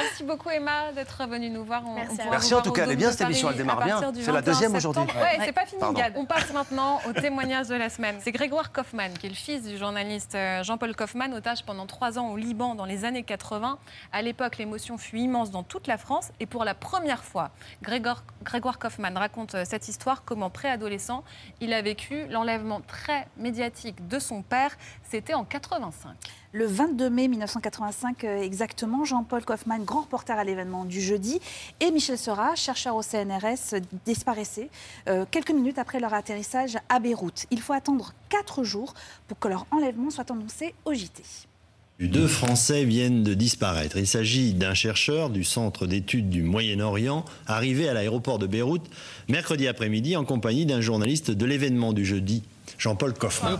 [0.03, 1.82] Merci beaucoup Emma d'être venue nous voir.
[1.86, 3.86] On- on pourra Merci, en tout cas, elle est bien, cette émission, elle démarre à
[3.86, 4.12] partir bien.
[4.12, 5.01] du C'est la 21 deuxième septembre.
[5.01, 5.16] aujourd'hui.
[5.22, 5.45] Ouais, Ouais.
[5.47, 5.80] c'est pas fini.
[5.95, 6.12] Gad.
[6.16, 8.16] On passe maintenant au témoignage de la semaine.
[8.20, 12.18] C'est Grégoire Kaufmann, qui est le fils du journaliste euh, Jean-Paul Kaufmann, otage pendant trois
[12.18, 13.78] ans au Liban dans les années 80.
[14.12, 16.30] À l'époque, l'émotion fut immense dans toute la France.
[16.40, 17.51] Et pour la première fois,
[17.82, 21.22] Grégoire, Grégoire Kaufmann raconte euh, cette histoire, comment préadolescent,
[21.61, 24.76] il a vécu l'enlèvement très médiatique de son père.
[25.15, 26.11] C'était en 85.
[26.51, 31.39] Le 22 mai 1985 euh, exactement, Jean-Paul Kaufmann, grand reporter à l'événement du jeudi,
[31.79, 34.71] et Michel Seurat, chercheur au CNRS, disparaissaient
[35.09, 37.47] euh, quelques minutes après leur atterrissage à Beyrouth.
[37.53, 38.93] Il faut attendre quatre jours
[39.29, 41.23] pour que leur enlèvement soit annoncé au JT.
[42.01, 43.97] Deux Français viennent de disparaître.
[43.99, 48.91] Il s'agit d'un chercheur du Centre d'études du Moyen-Orient, arrivé à l'aéroport de Beyrouth
[49.29, 52.43] mercredi après-midi en compagnie d'un journaliste de l'événement du jeudi,
[52.79, 53.57] Jean-Paul Kaufmann.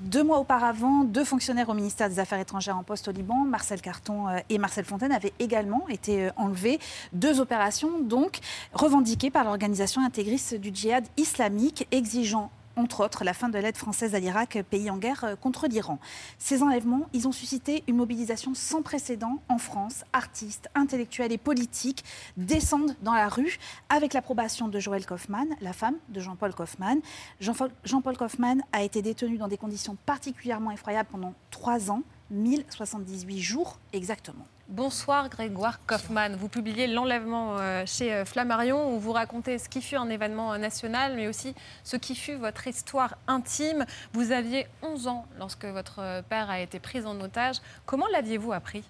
[0.00, 3.80] Deux mois auparavant, deux fonctionnaires au ministère des Affaires étrangères en poste au Liban, Marcel
[3.80, 6.78] Carton euh, et Marcel Fontaine, avaient également été euh, enlevés.
[7.12, 8.38] Deux opérations donc
[8.72, 14.14] revendiquées par l'organisation intégriste du djihad islamique, exigeant entre autres la fin de l'aide française
[14.14, 15.98] à l'Irak, pays en guerre euh, contre l'Iran.
[16.38, 20.04] Ces enlèvements, ils ont suscité une mobilisation sans précédent en France.
[20.12, 22.04] Artistes, intellectuels et politiques
[22.36, 23.58] descendent dans la rue
[23.88, 27.00] avec l'approbation de Joël Kaufmann, la femme de Jean-Paul Kaufmann.
[27.40, 27.54] Jean-
[27.84, 33.78] Jean-Paul Kaufmann a été détenu dans des conditions particulièrement effroyables pendant trois ans, 1078 jours
[33.92, 34.46] exactement.
[34.68, 36.36] Bonsoir Grégoire Kaufmann.
[36.36, 40.52] Vous publiez L'enlèvement euh, chez euh, Flammarion où vous racontez ce qui fut un événement
[40.52, 41.54] euh, national mais aussi
[41.84, 43.86] ce qui fut votre histoire intime.
[44.12, 47.56] Vous aviez 11 ans lorsque votre père a été pris en otage.
[47.86, 48.84] Comment l'aviez-vous appris?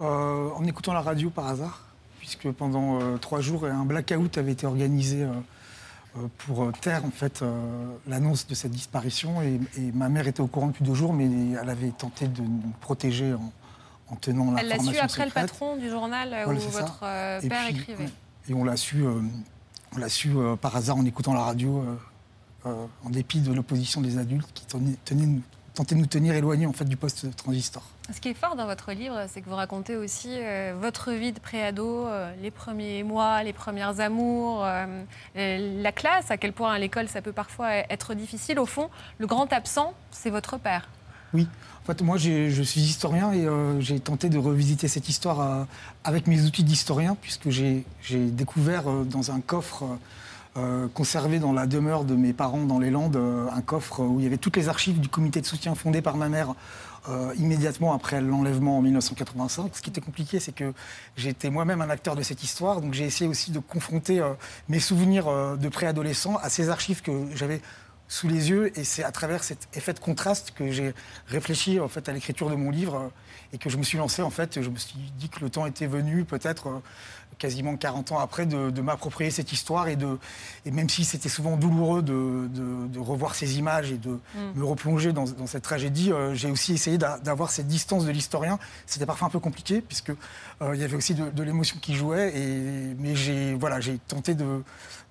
[0.00, 1.80] Euh, en écoutant la radio par hasard,
[2.18, 5.30] puisque pendant euh, trois jours, un blackout avait été organisé euh,
[6.38, 9.42] pour euh, taire en fait euh, l'annonce de cette disparition.
[9.42, 11.28] Et, et ma mère était au courant depuis deux jours, mais
[11.60, 13.52] elle avait tenté de nous protéger en,
[14.08, 16.80] en tenant Elle l'a su après le patron du journal euh, Voilà, où ça.
[16.80, 18.08] votre euh, Et père puis, écrivait.
[18.48, 19.20] Et on l'a su, euh,
[19.94, 21.96] on l'a su euh, par hasard en écoutant la radio, euh,
[22.66, 25.40] euh, en dépit de l'opposition des adultes qui tenaient, tenaient
[25.74, 27.82] tentaient de nous tenir éloignés en fait du poste transistor.
[28.14, 31.32] Ce qui est fort dans votre livre, c'est que vous racontez aussi euh, votre vie
[31.32, 34.86] de préado, euh, les premiers mois, les premières amours, euh,
[35.36, 38.58] euh, la classe, à quel point à l'école ça peut parfois être difficile.
[38.58, 40.88] Au fond, le grand absent, c'est votre père.
[41.32, 41.48] Oui,
[41.82, 45.64] en fait, moi je suis historien et euh, j'ai tenté de revisiter cette histoire euh,
[46.04, 49.84] avec mes outils d'historien, puisque j'ai j'ai découvert euh, dans un coffre
[50.56, 54.20] euh, conservé dans la demeure de mes parents dans les Landes, euh, un coffre où
[54.20, 56.54] il y avait toutes les archives du comité de soutien fondé par ma mère.
[57.08, 59.70] euh, immédiatement après l'enlèvement en 1985.
[59.74, 60.72] Ce qui était compliqué, c'est que
[61.16, 64.32] j'étais moi-même un acteur de cette histoire, donc j'ai essayé aussi de confronter euh,
[64.68, 65.26] mes souvenirs
[65.56, 67.60] de préadolescent à ces archives que j'avais
[68.08, 70.94] sous les yeux et c'est à travers cet effet de contraste que j'ai
[71.26, 73.10] réfléchi en fait à l'écriture de mon livre
[73.52, 75.64] et que je me suis lancé en fait je me suis dit que le temps
[75.64, 76.82] était venu peut-être
[77.38, 80.18] quasiment 40 ans après de, de m'approprier cette histoire et de
[80.66, 84.58] et même si c'était souvent douloureux de, de- de revoir ces images et de Mm.
[84.60, 88.10] me replonger dans, dans cette tragédie euh, j'ai aussi essayé d'a- d'avoir cette distance de
[88.10, 91.94] l'historien c'était parfois un peu compliqué puisque euh, il y avait aussi de, l'émotion qui
[91.94, 94.34] jouait et mais j'ai voilà j'ai tenté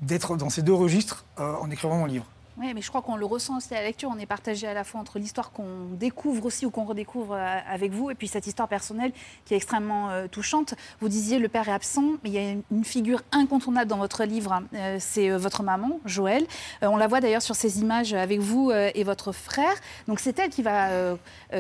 [0.02, 2.26] d'être dans ces deux registres euh, en écrivant mon livre
[2.56, 4.12] Oui, mais je crois qu'on le ressent aussi à la lecture.
[4.14, 7.58] On est partagé à la fois entre l'histoire qu'on découvre aussi ou qu'on redécouvre euh,
[7.68, 9.12] avec vous et puis cette histoire personnelle
[9.46, 10.76] qui est extrêmement euh, touchante.
[11.02, 14.26] Vous disiez le père est absent, mais il y a une- figure incontournable dans votre
[14.26, 14.64] livre, hein.
[14.76, 16.46] Euh, c'est votre maman, Joël.
[16.82, 19.74] On la voit d'ailleurs sur ces images avec vous et votre frère.
[20.08, 21.16] Donc c'est elle qui va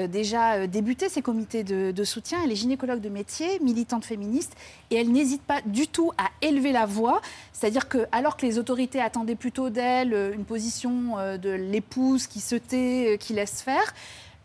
[0.07, 2.39] déjà débuter ces comités de, soutien.
[2.43, 4.53] Elle est gynécologue de métier, militante féministe,
[4.91, 7.21] et elle n'hésite pas du tout à élever la voix.
[7.53, 12.39] C'est-à-dire que alors que les autorités attendaient plutôt d'elle une position euh, de l'épouse qui
[12.39, 13.93] se tait, euh, qui laisse faire,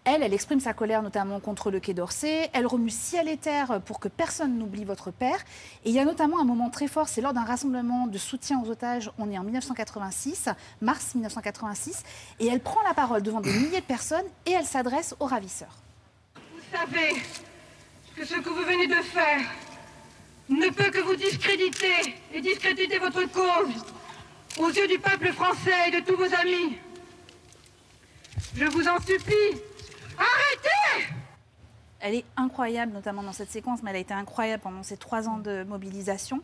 [0.05, 2.49] elle, elle exprime sa colère notamment contre le Quai d'Orsay.
[2.55, 5.39] Elle remue ciel et terre pour que personne n'oublie votre père.
[5.85, 8.63] Et il y a notamment un moment très fort, c'est lors d'un rassemblement de soutien
[8.63, 9.11] aux otages.
[9.19, 10.49] On est en 1986,
[10.81, 12.05] mars 1986,
[12.41, 15.77] et elle prend la parole devant des milliers de personnes et elle s'adresse aux ravisseurs.
[16.37, 17.21] Vous savez
[18.17, 19.41] que ce que vous venez de faire
[20.49, 23.85] ne peut que vous discréditer et discréditer votre cause
[24.59, 26.79] aux yeux du peuple français et de tous vos amis.
[28.57, 29.61] Je vous en supplie,
[30.19, 31.07] arrêtez
[32.01, 35.29] Elle est incroyable, notamment dans cette séquence, mais elle a été incroyable pendant ces trois
[35.29, 36.41] ans de mobilisation.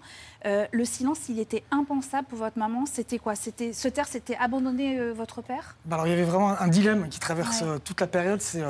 [0.46, 2.86] Euh, le silence, il était impensable pour votre maman.
[2.86, 3.34] C'était quoi?
[3.34, 5.76] C'était se taire, c'était abandonner euh, votre père?
[5.84, 7.68] Bah alors, il y avait vraiment un dilemme qui traverse Ouais.
[7.68, 8.40] euh, toute la période.
[8.40, 8.62] C'est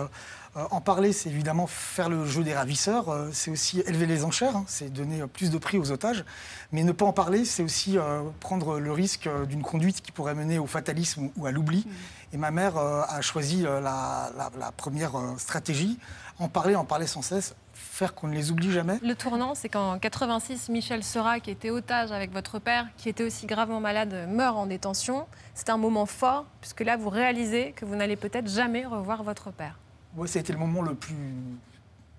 [0.57, 3.09] euh, en parler, c'est évidemment faire le jeu des ravisseurs.
[3.09, 4.57] euh, c'est aussi élever les enchères.
[4.57, 6.25] hein, c'est donner euh, plus de prix aux otages.
[6.73, 7.97] Mais ne pas en parler, c'est aussi
[8.41, 11.87] prendre le risque d'une conduite qui pourrait mener au fatalisme ou, à l'oubli.
[12.33, 15.99] Et ma mère a choisi la, la- la première stratégie
[16.41, 18.99] en parler, en parler sans cesse, faire qu'on ne les oublie jamais.
[19.03, 23.23] Le tournant, c'est qu'en 86, Michel Seurat, qui était otage avec votre père, qui était
[23.23, 25.27] aussi gravement malade, meurt en détention.
[25.55, 29.53] C'est un moment fort, puisque là, vous réalisez que vous n'allez peut-être jamais revoir votre
[29.53, 29.79] père.
[30.17, 31.15] Ouais, ça a été le moment le plus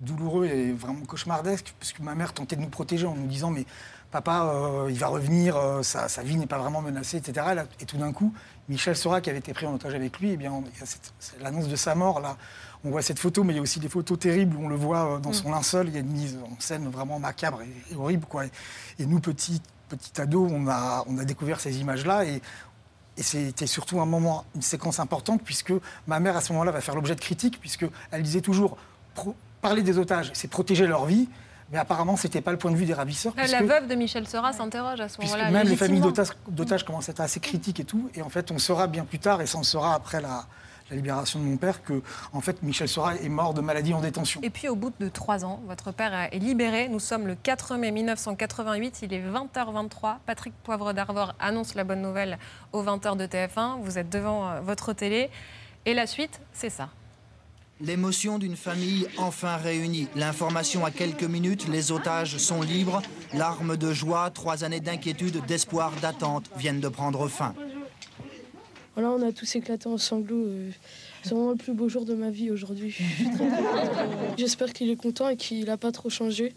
[0.01, 3.65] douloureux et vraiment cauchemardesque, puisque ma mère tentait de nous protéger en nous disant mais
[4.11, 7.63] papa, euh, il va revenir, euh, sa, sa vie n'est pas vraiment menacée, etc.
[7.79, 8.33] Et tout d'un coup,
[8.69, 10.51] Michel Sora, qui avait été pris en otage avec lui, eh bien,
[11.41, 12.37] l'annonce de sa mort là.
[12.83, 14.75] On voit cette photo, mais il y a aussi des photos terribles où on le
[14.75, 15.87] voit euh, dans son linceul.
[15.87, 18.27] Il y a une mise en scène vraiment macabre et, et horrible.
[18.27, 18.45] Quoi.
[18.99, 19.61] Et nous, petits,
[20.17, 22.25] ados, on a, on a découvert ces images-là.
[22.25, 22.41] Et,
[23.17, 25.73] et c'était surtout un moment, une séquence importante, puisque
[26.07, 28.77] ma mère, à ce moment-là, va faire l'objet de critiques, puisqu'elle disait toujours
[29.13, 31.27] pro- parler des otages, c'est protéger leur vie.
[31.71, 33.33] Mais apparemment, ce n'était pas le point de vue des ravisseurs.
[33.37, 35.49] La puisque- veuve de Michel Sera s'interroge à ce moment-là.
[35.49, 36.01] même les familles
[36.47, 38.09] d'otages commencent à être assez critiques et tout.
[38.13, 40.45] Et en fait, on saura bien plus tard, et ça on saura après la,
[40.89, 42.01] la libération de mon père, que
[42.33, 44.41] en fait, Michel Sora est mort de maladie en détention.
[44.43, 46.87] Et puis au bout de trois ans, votre père est libéré.
[46.89, 50.17] Nous sommes le 4 mai 1988, il est 20h23.
[50.25, 52.37] Patrick Poivre d'Arvor annonce la bonne nouvelle
[52.71, 53.81] aux 20h de TF1.
[53.81, 55.29] Vous êtes devant euh, votre télé.
[55.85, 56.89] Et la suite, c'est ça.
[57.81, 60.07] L'émotion d'une famille enfin réunie.
[60.15, 63.01] L'information à quelques minutes, les otages sont libres.
[63.33, 67.53] Larmes de joie, trois années d'inquiétude, d'espoir, d'attente viennent de prendre fin.
[68.95, 70.45] Voilà, on a tous éclaté en sanglots.
[70.47, 70.69] euh,
[71.23, 72.97] C'est vraiment le plus beau jour de ma vie aujourd'hui.
[74.37, 76.53] J'espère qu'il est content et qu'il n'a pas trop changé.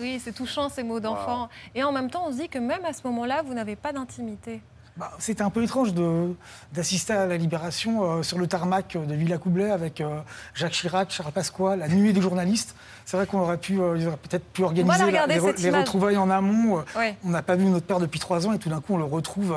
[0.00, 1.48] Oui, c'est touchant ces mots d'enfant.
[1.74, 3.92] Et en même temps, on se dit que même à ce moment-là, vous n'avez pas
[3.92, 4.60] d'intimité.
[4.96, 6.34] Bah, C'était un peu étrange de-
[6.72, 10.18] d'assister à la libération euh, sur le tarmac de Villacoublay avec euh,
[10.54, 12.74] Jacques Chirac, Charles Pasqua, la nuée des journalistes.
[13.04, 13.94] C'est vrai qu'on aurait pu, euh,
[14.28, 16.78] peut-être pu organiser la les, re- retrouvailles en amont.
[16.78, 17.16] Euh, Ouais.
[17.24, 19.04] On n'a pas vu notre père depuis trois ans et tout d'un coup on le
[19.04, 19.54] retrouve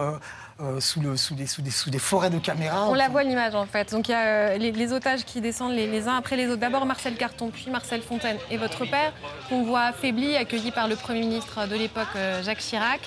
[0.61, 2.87] euh, sous, le, sous, des, sous, des, sous des forêts de caméras.
[2.87, 3.91] On la voit l'image en fait.
[3.91, 6.47] Donc il y a euh, les, les otages qui descendent les, les uns après les
[6.47, 6.59] autres.
[6.59, 9.11] D'abord Marcel Carton, puis Marcel Fontaine et votre père,
[9.49, 13.01] qu'on voit affaibli, accueilli par le Premier ministre de l'époque, euh, Jacques Chirac.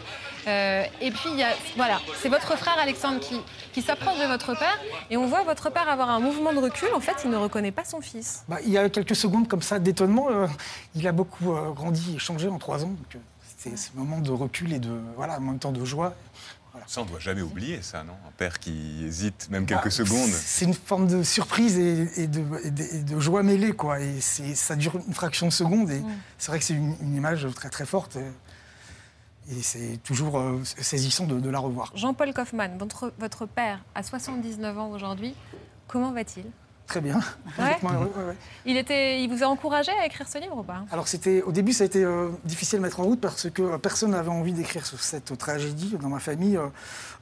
[0.46, 3.40] Et puis il y a, voilà, c'est votre frère Alexandre qui,
[3.72, 4.78] qui s'approche de votre père
[5.10, 6.88] et on voit votre père avoir un mouvement de recul.
[6.94, 8.44] En fait, il ne reconnaît pas son fils.
[8.46, 10.26] Bah, il y a quelques secondes comme ça d'étonnement.
[10.94, 12.88] il a beaucoup grandi et changé en trois ans.
[12.88, 13.22] Donc,
[13.56, 16.14] c'est ce moment de recul et de voilà, en même temps de joie.
[16.86, 18.14] Ça, on ne doit jamais oublier ça, non?
[18.26, 20.28] Un père qui hésite même quelques Bah, secondes.
[20.30, 24.00] C'est une forme de surprise et, et de, et de- et de joie mêlée, quoi.
[24.00, 25.90] Et ça dure une fraction de seconde.
[25.90, 26.02] Et
[26.38, 28.16] c'est vrai que c'est une, une image très très forte.
[28.16, 31.92] Et, et c'est toujours euh, saisissant de, de la revoir.
[31.94, 35.34] Jean-Paul Kaufmann, votre, votre père a 79 ans aujourd'hui.
[35.86, 36.46] Comment va-t-il?
[36.86, 37.18] Très bien.
[37.56, 37.64] Ouais.
[37.66, 38.36] Honnêtement, heureux, ouais, ouais.
[38.66, 40.82] il, était, il vous a encouragé à écrire ce livre ou pas?
[40.90, 43.62] Alors c'était au début ça a été euh, difficile à mettre en route parce que
[43.62, 46.56] euh, personne n'avait envie d'écrire sur cette tragédie dans ma famille.
[46.56, 46.66] Euh,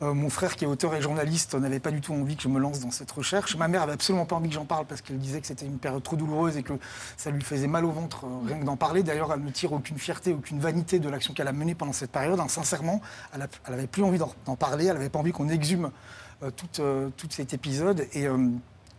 [0.01, 2.49] euh, mon frère qui est auteur et journaliste n'avait pas du tout envie que je
[2.49, 3.57] me lance dans cette recherche.
[3.57, 5.79] Ma mère avait absolument pas envie que j'en parle parce qu'elle disait que c'était une
[5.79, 6.73] période trop douloureuse et que
[7.19, 9.03] ça lui faisait mal au ventre euh, rien que d'en parler.
[9.03, 12.11] D'ailleurs elle ne tire aucune fierté, aucune vanité de l'action qu'elle a menée pendant cette
[12.11, 12.41] période.
[12.41, 12.49] hein.
[12.49, 13.03] Sincèrement,
[13.35, 14.87] elle, a- elle avait plus envie d'en parler.
[14.87, 15.91] Elle avait pas envie qu'on exhume
[16.43, 18.39] euh, tout, euh, tout cet épisode et euh,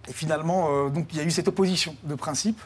[0.07, 2.59] et finalement, euh, il y a eu cette opposition de principe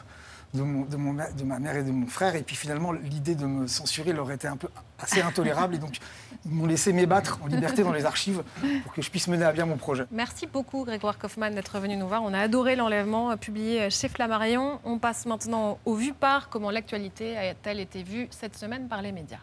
[0.54, 2.34] de ma mère et de mon frère.
[2.36, 4.68] Et puis finalement, l'idée de me censurer leur était un peu
[4.98, 5.74] assez intolérable.
[5.74, 5.98] Et donc,
[6.44, 8.42] ils m'ont laissé m'ébattre en liberté dans les archives
[8.82, 10.04] pour que je puisse mener à bien mon projet.
[10.10, 12.22] Merci beaucoup Grégoire Kaufmann d'être venu nous voir.
[12.22, 14.80] On a adoré l'enlèvement euh, publié chez Flammarion.
[14.84, 19.12] On passe maintenant au vu par comment l'actualité a-t-elle été vue cette semaine par les
[19.12, 19.40] médias?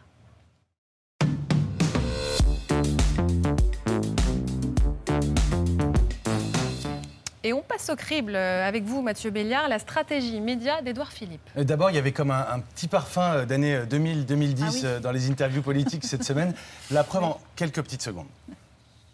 [7.48, 11.48] Et on passe au crible euh, avec vous, Mathieu Béliard, la stratégie média d'Édouard Philippe.
[11.56, 15.02] Euh, D'abord, il y avait comme un, un petit parfum euh, d'année 2000-2010 Ah oui.
[15.04, 16.56] dans les interviews politiques cette semaine.
[16.90, 18.26] La preuve en quelques petites secondes.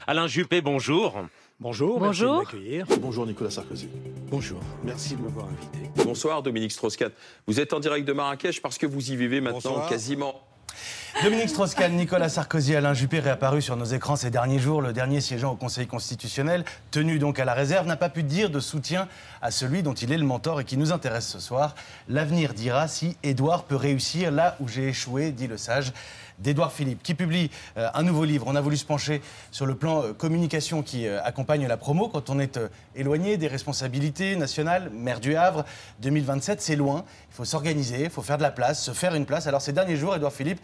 [0.08, 1.26] Alain Juppé, bonjour.
[1.60, 2.38] Bonjour, Bonjour.
[2.38, 2.86] merci de m'accueillir.
[3.02, 3.90] Bonjour Nicolas Sarkozy.
[4.30, 5.92] Bonjour, merci de m'avoir invité.
[6.06, 7.12] Bonsoir Dominique Strauss-Kahn.
[7.48, 9.90] Vous êtes en direct de Marrakech parce que vous y vivez maintenant Bonsoir.
[9.90, 10.42] quasiment.
[11.20, 14.82] Dominique Strauss-Kahn, Nicolas Sarkozy, Alain Juppé réapparu sur nos écrans ces derniers jours.
[14.82, 18.50] Le dernier siégeant au Conseil constitutionnel, tenu donc à la réserve, n'a pas pu dire
[18.50, 19.08] de soutien
[19.40, 21.76] à celui dont il est le mentor et qui nous intéresse ce soir.
[22.08, 25.94] L'avenir dira si Édouard peut réussir là où j'ai échoué, dit le sage
[26.42, 28.46] d'Édouard Philippe, qui publie euh, un nouveau livre.
[28.48, 29.22] On a voulu se pencher
[29.52, 32.60] sur le plan euh, communication qui euh, accompagne la promo quand on est
[32.96, 34.90] éloigné des responsabilités nationales.
[34.94, 35.66] Maire du Havre,
[36.02, 37.06] 2027, c'est loin.
[37.30, 39.48] Il faut s'organiser, il faut faire de la place, se faire une place.
[39.48, 40.60] Alors ces derniers jours, Édouard Philippe,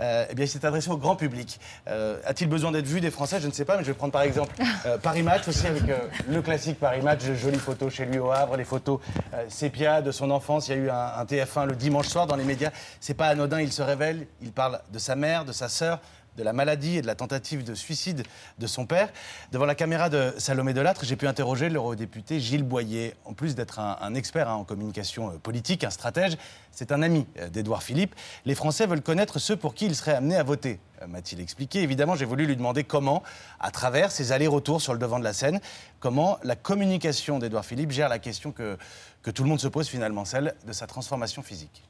[0.00, 1.58] eh bien, il s'est adressé au grand public.
[1.86, 3.40] A-t-il besoin d'être vu des Français?
[3.40, 4.54] Je ne sais pas, mais je vais prendre par exemple
[5.02, 5.82] Paris Match aussi avec
[6.28, 9.00] le classique Paris Match, jolies photos chez lui au Havre, les photos
[9.48, 10.68] sépia de son enfance.
[10.68, 12.70] Il y a eu un, un TF1 le dimanche soir dans les médias.
[13.00, 16.00] C'est pas anodin, il se révèle, il parle de sa mère, de sa sœur,
[16.36, 18.24] de la maladie et de la tentative de suicide
[18.58, 19.10] de son père.
[19.52, 23.14] Devant la caméra de Salomé Delattre, j'ai pu interroger l'eurodéputé Gilles Boyer.
[23.24, 26.36] En plus d'être un, expert hein, en communication euh, politique, un stratège,
[26.72, 28.16] c'est un ami euh, d'Édouard Philippe.
[28.44, 31.82] Les Français veulent connaître ceux pour qui il serait amené à voter, euh, m'a-t-il expliqué.
[31.82, 33.22] Évidemment, j'ai voulu lui demander comment,
[33.60, 35.60] à travers ses allers-retours sur le devant de la scène,
[36.00, 38.76] comment la communication d'Édouard Philippe gère la question que,
[39.22, 41.84] tout le monde se pose finalement, celle de sa transformation physique.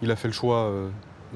[0.00, 0.70] Il a fait le choix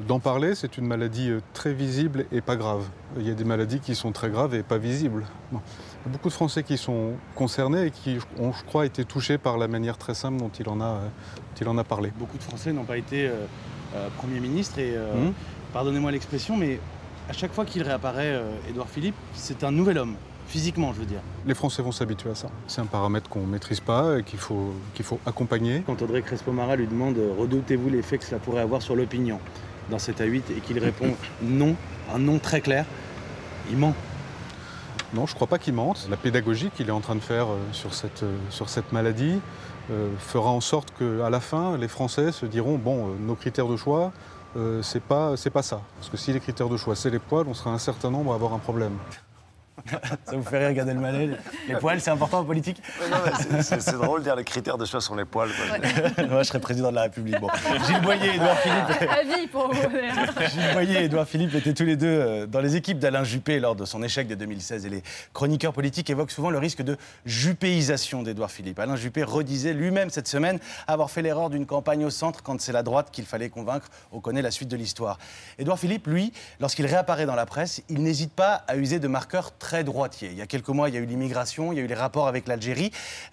[0.07, 0.55] d'en parler.
[0.55, 2.85] C'est une maladie euh, très visible et pas grave.
[3.19, 5.25] Il y a des maladies qui sont très graves et pas visibles.
[5.53, 5.61] Bon.
[6.05, 9.05] Il y a beaucoup de Français qui sont concernés et qui ont, je crois, été
[9.05, 11.01] touchés par la manière très simple dont il en a, euh,
[11.37, 12.13] dont il en a parlé.
[12.19, 13.35] Beaucoup de Français n'ont pas été euh,
[13.95, 15.33] euh, Premier ministre et, euh, Mhm.
[15.73, 16.79] pardonnez-moi l'expression, mais
[17.29, 20.15] à chaque fois qu'il réapparaît, Édouard Philippe, c'est un nouvel homme,
[20.49, 21.21] physiquement, je veux dire.
[21.47, 22.49] Les Français vont s'habituer à ça.
[22.67, 25.83] C'est un paramètre qu'on ne maîtrise pas et qu'il faut, qu'il faut accompagner.
[25.87, 29.39] Quand Audrey Crespo-Mara lui demande Redoutez-vous l'effet que cela pourrait avoir sur l'opinion
[29.91, 31.77] dans 7 à 8 et qu'il répond non,
[32.15, 32.87] un non très clair,
[33.71, 33.95] il ment.
[35.13, 36.07] Non, je ne crois pas qu'il mente.
[36.09, 39.41] La pédagogie qu'il est en train de faire euh, sur cette, euh, sur cette maladie
[39.91, 43.77] euh, fera en sorte qu'à la fin, les Français se diront bon, nos critères de
[43.77, 44.13] choix,
[44.83, 45.81] c'est pas, pas ça.
[45.99, 48.33] Parce que si les critères de choix, c'est les poils, on sera un certain nombre
[48.33, 48.93] à avoir un problème.
[50.27, 51.31] Ça vous fait rire, Gad Elmaleh
[51.69, 52.83] Les poils, c'est important en politique
[53.63, 55.51] C'est- drôle de dire les critères de choix sont les poils.
[56.29, 57.39] Moi, je serais président de la République.
[57.41, 57.49] Bon.
[57.87, 59.11] Gilles Boyer et Édouard Philippe.
[59.11, 59.83] À vie pour vous.
[60.53, 63.59] Gilles Boyer et Édouard Philippe étaient tous les deux euh, dans les équipes d'Alain Juppé
[63.61, 64.87] lors de son échec de 2016.
[64.87, 65.03] Et les
[65.33, 68.79] chroniqueurs politiques évoquent souvent le risque de juppéisation d'Édouard Philippe.
[68.79, 72.73] Alain Juppé redisait lui-même cette semaine avoir fait l'erreur d'une campagne au centre quand c'est
[72.73, 73.89] la droite qu'il fallait convaincre.
[74.13, 75.19] On connaît la suite de l'histoire.
[75.59, 79.57] Édouard Philippe, lui, lorsqu'il réapparaît dans la presse, il n'hésite pas à user de marqueurs
[79.59, 80.29] très droitiers.
[80.31, 81.95] Il y a quelques mois, il y a eu l'immigration, il y a eu les
[81.95, 82.91] rapports avec l'Algérie,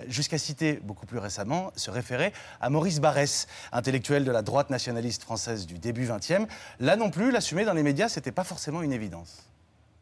[0.08, 5.24] jusqu'à citer beaucoup plus récemment, se référer à Maurice Barrès, intellectuel de la droite nationaliste
[5.24, 6.48] française du début 20e.
[6.80, 9.44] Là non plus, l'assumer dans les médias, c'était pas forcément une évidence.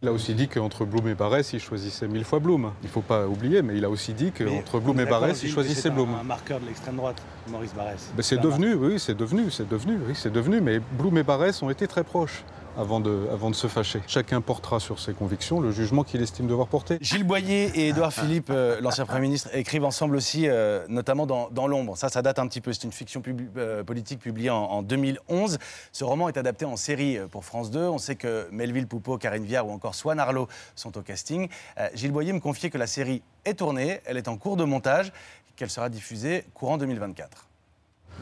[0.01, 2.73] Il a aussi dit qu'entre Blum et Barès, il choisissait mille fois Blum.
[2.83, 5.49] Il ne faut pas oublier, mais il a aussi dit qu'entre Blum et Barès, il
[5.49, 6.13] choisissait Blum.
[6.13, 8.11] un marqueur de l'extrême droite, Maurice Barrès.
[8.15, 10.59] Ben, c'est devenu, oui, c'est devenu, c'est devenu, oui, c'est devenu.
[10.59, 12.43] Mais Blum et Barès ont été très proches
[12.77, 14.01] avant de, avant de se fâcher.
[14.07, 16.97] Chacun portera sur ses convictions le jugement qu'il estime devoir porter.
[17.01, 21.49] Gilles Boyer et Édouard Philippe, euh, l'ancien Premier ministre, écrivent ensemble aussi, euh, notamment dans,
[21.49, 21.97] dans l'ombre.
[21.97, 22.73] Ça, ça date un petit peu.
[22.73, 25.57] C'est une fiction pub- euh, politique publiée en, en 2011.
[25.91, 27.79] Ce roman est adapté en série pour France 2.
[27.87, 31.47] On sait que Melville Poupeau, Karine Viard ou encore Swan Arlo sont au casting.
[31.93, 35.11] Gilles Boyer me confiait que la série est tournée, elle est en cours de montage,
[35.55, 37.47] qu'elle sera diffusée courant 2024.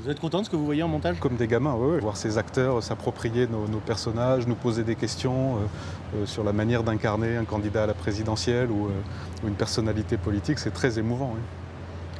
[0.02, 1.20] Vous êtes content de ce que vous voyez en montage?
[1.20, 2.00] Comme des gamins, ouais.
[2.00, 5.60] voir ces acteurs s'approprier nos, nos personnages, nous poser des questions euh,
[6.18, 8.92] euh, sur la manière d'incarner un candidat à la présidentielle ou, euh,
[9.44, 11.32] ou une personnalité politique, c'est très émouvant.
[11.36, 11.42] oui.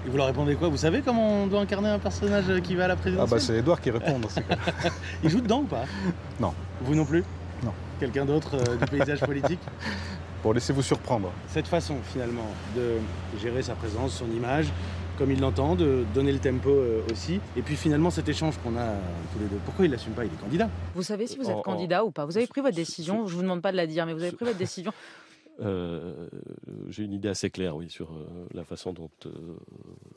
[0.06, 0.68] Et vous leur répondez quoi?
[0.68, 3.38] Vous savez comment on doit incarner un personnage qui va à la Ah présidentielle?
[3.40, 4.20] bah c'est Edouard qui répond.
[5.24, 5.84] Il joue dedans ou pas?
[6.42, 6.54] Non.
[6.82, 7.24] Vous non plus?
[7.64, 7.72] Non.
[8.02, 9.62] Quelqu'un d'autre euh, du paysage politique?
[10.44, 11.32] Bon, laissez-vous surprendre.
[11.48, 12.98] Cette façon, finalement, de
[13.40, 14.68] gérer sa présence, son image,
[15.18, 17.40] comme il l'entend, de donner le tempo euh, aussi.
[17.56, 19.00] Et puis finalement, cet échange qu'on a euh,
[19.34, 19.58] tous les deux.
[19.64, 20.26] Pourquoi il l'assume pas?
[20.26, 20.70] Il est candidat.
[20.96, 23.26] Vous savez si vous êtes En- en- candidat ou pas Vous avez pris votre décision
[23.28, 24.92] Je vous demande pas de la dire, mais vous avez pris votre décision.
[25.62, 26.28] Euh,
[26.90, 28.26] J'ai une idée assez claire, oui, sur euh,
[28.56, 29.30] la façon dont, euh,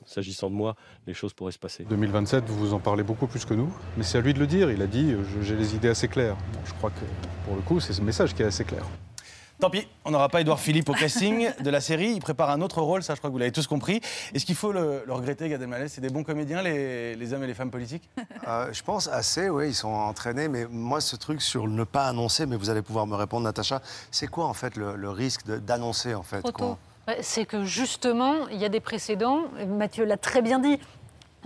[0.06, 1.84] s'agissant de moi, les choses pourraient se passer.
[1.84, 4.46] 2027, vous vous en parlez beaucoup plus que nous, mais c'est à lui de le
[4.46, 4.70] dire.
[4.70, 6.36] Il a dit euh, j'ai les idées assez claires.
[6.54, 7.04] Bon, je crois que
[7.44, 8.86] pour le coup, c'est ce message qui est assez clair.
[9.58, 12.10] Tant pis, on n'aura pas Édouard Philippe au casting de la série.
[12.10, 14.02] Il prépare un autre rôle, ça je crois que vous l'avez tous compris.
[14.34, 15.88] Est-ce qu'il faut le, le regretter, Gad Elmaleh?
[15.88, 18.06] C'est des bons comédiens, les, les hommes et les femmes politiques?
[18.46, 21.84] Euh, je pense assez, oui, ils sont entraînés, mais moi, ce truc sur le ne
[21.84, 23.80] pas annoncer, mais vous allez pouvoir me répondre, Natacha,
[24.10, 26.42] c'est quoi en fait le, le risque d'annoncer en fait
[27.22, 29.44] C'est que justement, il y a des précédents.
[29.66, 30.78] Mathieu l'a très bien dit.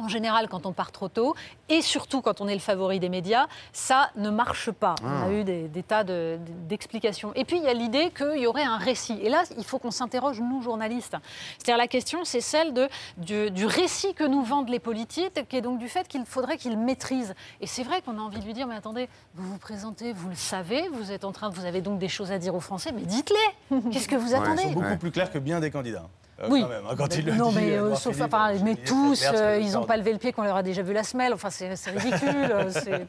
[0.01, 1.34] En général, quand on part trop tôt,
[1.68, 4.94] et surtout quand on est le favori des médias, ça ne marche pas.
[5.03, 5.30] On a Ah.
[5.32, 6.38] eu des, des tas de-
[6.68, 7.32] d'explications.
[7.34, 9.18] Et puis, il y a l'idée qu'il y aurait un récit.
[9.22, 11.16] Et là, il faut qu'on s'interroge, nous, journalistes.
[11.59, 12.88] C'est-à-dire, la question, c'est celle de,
[13.18, 16.57] du, du récit que nous vendent les politiques, qui est donc du fait qu'il faudrait
[16.57, 17.34] qu'ils maîtrisent.
[17.61, 20.28] Et c'est vrai qu'on a envie de lui dire, mais attendez, vous vous présentez, vous
[20.30, 22.92] le savez, vous êtes en train, vous avez donc des choses à dire aux Français,
[22.92, 26.09] mais dites-les Qu'est-ce que vous attendez Ils sont beaucoup plus clairs que bien des candidats.
[26.43, 26.62] Euh, oui.
[26.62, 28.72] quand même, hein, quand il le non, dit, mais euh, euh, sauf, Philippe, enfin, mais
[28.72, 30.95] il est tous, euh, ils n'ont pas levé le pied qu'on leur a déjà vu
[30.95, 31.34] la semelle.
[31.34, 32.55] Enfin, c'est ridicule.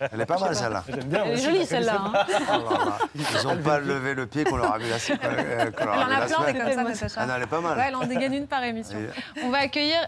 [0.11, 0.83] Elle est pas mal celle-là.
[0.89, 2.01] Elle est jolie celle-là.
[2.13, 2.25] hein.
[2.51, 3.05] Oh.
[3.15, 6.01] Ils n'ont pas levé le pied qu'on leur a mis la, euh, qu'on leur Elle
[6.01, 7.21] a en a plein des comme ça, Natacha.
[7.21, 7.77] Ah elle est pas mal.
[7.77, 8.97] Ouais, elle en dégaine une par émission.
[9.45, 9.99] On va accueillir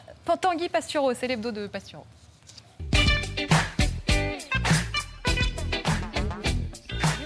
[0.41, 2.05] Tanguy Pastureau, c'est l'hebdo de Pastureau.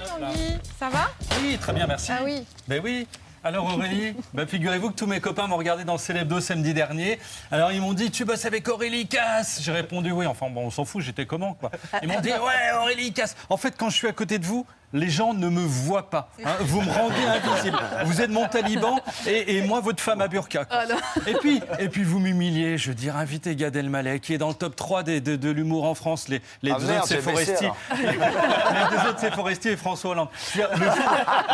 [0.06, 1.10] Tanguy, ça va?
[1.42, 2.12] Oui, très bien, merci.
[2.12, 2.44] Ah oui.
[2.68, 3.08] Ben oui.
[3.44, 7.20] Alors Aurélie, ben figurez-vous que tous mes copains m'ont regardé dans le Célébdo samedi dernier.
[7.52, 9.62] Alors ils m'ont dit tu bosses avec Aurélie Casse.
[9.62, 10.26] J'ai répondu oui.
[10.26, 11.02] Enfin bon, on s'en fout.
[11.02, 11.72] J'étais comment quoi
[12.02, 13.36] Ils m'ont dit ouais Aurélie Casse.
[13.50, 16.30] En fait, quand je suis à côté de vous, les gens ne me voient pas.
[16.46, 16.52] hein.
[16.62, 17.78] Vous me rendez invisible.
[18.06, 20.66] Vous êtes mon taliban et, et moi votre femme à burqa.
[20.66, 20.84] quoi.
[21.28, 24.48] Et puis, et puis vous m'humiliez, je veux dire, invitez Gad Elmaleh, qui est dans
[24.50, 26.28] le top 3 des- de, de l'humour en France.
[26.30, 27.66] Les, les Ah deux merde, autres, c'est Foresti.
[28.02, 30.30] les deux autres, c'est Foresti et François Hollande.
[30.54, 30.96] Dire, Le jour,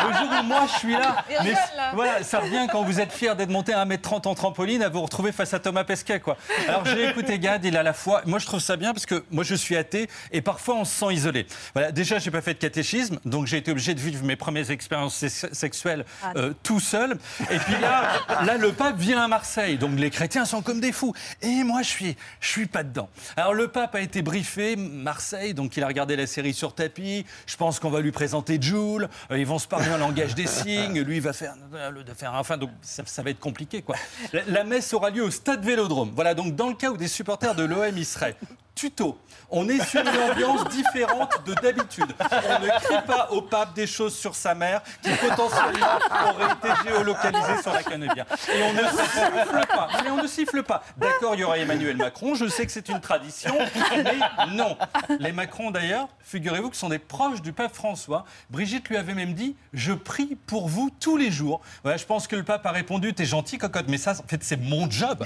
[0.08, 1.92] le jour où moi je suis là, mais rigole, là.
[1.94, 5.02] voilà, ça revient quand vous êtes fier d'être monté à 1m30 en trampoline à vous
[5.02, 6.20] retrouver face à Thomas Pesquet.
[6.20, 6.38] Quoi.
[6.68, 8.22] Alors j'ai écouté Gad, il a la foi.
[8.26, 10.94] Moi je trouve ça bien parce que moi je suis athée et parfois on se
[10.94, 11.48] sent isolé.
[11.74, 14.70] Voilà, déjà j'ai pas fait de catéchisme, donc j'ai été obligé de vivre mes premières
[14.72, 16.34] expériences sex- sexuelles Ah.
[16.36, 17.18] euh, tout seul.
[17.52, 18.12] Et puis là,
[18.46, 21.14] là le pape vient à Marseille, donc les chrétiens sont comme des fous.
[21.42, 23.10] Et moi je suis, je suis pas dedans.
[23.38, 27.26] Alors le pape a été briefé, Marseille, donc il a regardé la série sur tapis.
[27.46, 29.08] Je pense qu'on va lui présenter Jules.
[29.32, 31.02] Euh, ils vont se parler en langage des signes.
[31.02, 33.96] Lui, il va faire, de faire enfin, donc ça, ça va être compliqué, quoi.
[34.32, 36.12] La, la messe aura lieu au stade Vélodrome.
[36.16, 38.36] Voilà, donc dans le cas où des supporters de l'OM y seraient.
[38.76, 39.18] Tuto.
[39.56, 42.12] On est sur une ambiance différente de d'habitude.
[42.20, 46.90] On ne crie pas au pape des choses sur sa mère qui potentiellement aurait été
[46.90, 48.26] géolocalisée sur la canebière.
[48.52, 49.88] Et on ne siffle pas.
[50.10, 50.84] On ne siffle pas.
[50.98, 52.34] D'accord, il y aura Emmanuel Macron.
[52.34, 53.54] Je sais que c'est une tradition,
[53.96, 54.18] mais
[54.52, 54.76] non.
[55.20, 58.26] Les Macron, d'ailleurs, figurez-vous que sont des proches du pape François.
[58.50, 61.62] Brigitte lui avait même dit Je prie pour vous tous les jours.
[61.86, 64.58] Je pense que le pape a répondu T'es gentil, cocotte, mais ça, en fait, c'est
[64.58, 65.24] mon job.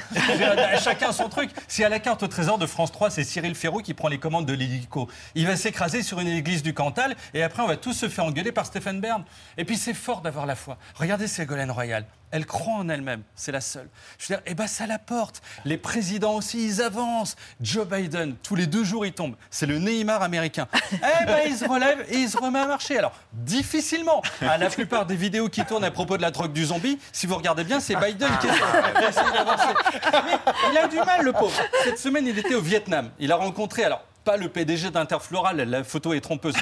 [0.83, 1.49] Chacun son truc.
[1.69, 4.17] Si à la carte au trésor de France 3, c'est Cyril Ferraud qui prend les
[4.17, 7.77] commandes de l'hélico, il va s'écraser sur une église du Cantal et après, on va
[7.77, 9.23] tous se faire engueuler par Stéphane Bern.
[9.57, 10.79] Et puis, c'est fort d'avoir la foi.
[10.95, 12.07] Regardez Ségolène Royal.
[12.31, 13.87] Elle croit en elle-même, c'est la seule.
[14.17, 15.41] Je veux dire, eh ben ça la porte.
[15.63, 17.37] Les présidents aussi, ils avancent.
[17.61, 19.35] Joe Biden, tous les deux jours, il tombe.
[19.49, 20.67] C'est le Neymar américain.
[20.91, 22.97] Eh ben, il se relève et il se remet à marcher.
[22.97, 24.21] Alors, difficilement.
[24.41, 27.27] À la plupart des vidéos qui tournent à propos de la drogue du zombie, si
[27.27, 28.57] vous regardez bien, c'est Biden qui essaie-
[28.99, 29.73] qui essaie d'avancer.
[30.13, 31.53] Mais il a du mal, le pauvre.
[31.83, 33.09] Cette semaine, il était au Vietnam.
[33.19, 36.53] Il a rencontré, alors, pas le PDG d'Interfloral, la photo est trompeuse.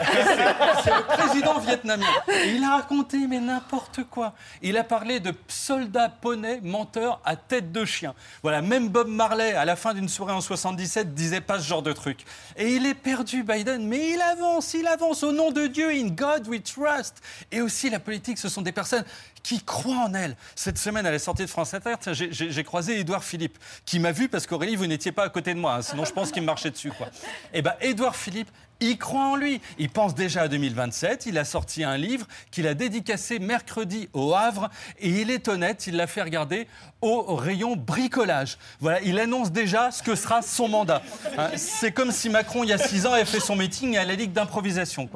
[0.83, 2.05] C'est le président vietnamien.
[2.31, 4.35] Et il a raconté, mais n'importe quoi.
[4.61, 8.13] Il a parlé de soldats poneys menteurs à tête de chien.
[8.43, 11.81] Voilà, même Bob Marley, à la fin d'une soirée en 77, disait pas ce genre
[11.81, 12.23] de truc.
[12.55, 15.89] Et il est perdu, Biden, mais il avance, il avance au nom de Dieu.
[15.89, 17.19] In God we trust.
[17.51, 19.05] Et aussi, la politique, ce sont des personnes
[19.45, 20.35] qui croient en elle.
[20.55, 24.27] Cette semaine, à la sortie de France Inter, j'ai- croisé Édouard Philippe, qui m'a vu
[24.27, 26.47] parce qu'Aurélie, vous n'étiez pas à côté de moi, hein, sinon je pense qu'il me
[26.47, 26.91] marchait dessus.
[26.91, 27.07] Quoi.
[27.53, 29.61] Et ben, Édouard Philippe, il croit en lui.
[29.77, 31.25] Il pense déjà à 2027.
[31.25, 34.69] Il a sorti un livre qu'il a dédicacé mercredi au Havre.
[34.99, 36.67] Et il est honnête, il l'a fait regarder
[37.01, 38.57] au rayon bricolage.
[38.79, 41.01] Voilà, il annonce déjà ce que sera son mandat.
[41.37, 44.05] Hein, C'est comme si Macron, il y a six ans, avait fait son meeting à
[44.05, 45.09] la Ligue d'improvisation.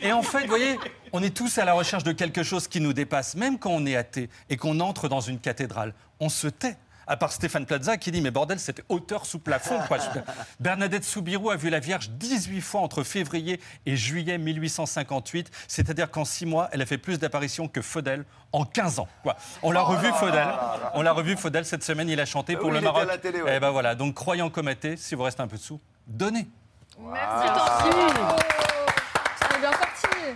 [0.00, 0.78] Et en fait, vous voyez,
[1.12, 3.86] on est tous à la recherche de quelque chose qui nous dépasse, même quand on
[3.86, 5.94] est athée et qu'on entre dans une cathédrale.
[6.20, 6.76] On se tait.
[7.06, 9.78] À part Stéphane Plaza qui dit Mais bordel, c'était hauteur sous plafond.
[9.88, 9.98] Quoi.
[10.60, 15.50] Bernadette Soubirou a vu la Vierge 18 fois entre février et juillet 1858.
[15.68, 19.08] C'est-à-dire qu'en 6 mois, elle a fait plus d'apparitions que Faudel en 15 ans.
[19.22, 19.36] Quoi.
[19.62, 20.46] On l'a revu, Faudel.
[20.94, 23.06] On l'a revu, Faudel, cette semaine, il a chanté pour Oui, le Maroc.
[23.08, 23.54] la télé, ouais.
[23.56, 26.46] Eh ben voilà, donc croyant comme athée, si vous restez un peu dessous, donnez.
[27.00, 27.48] Merci,
[29.60, 29.90] bien sorti.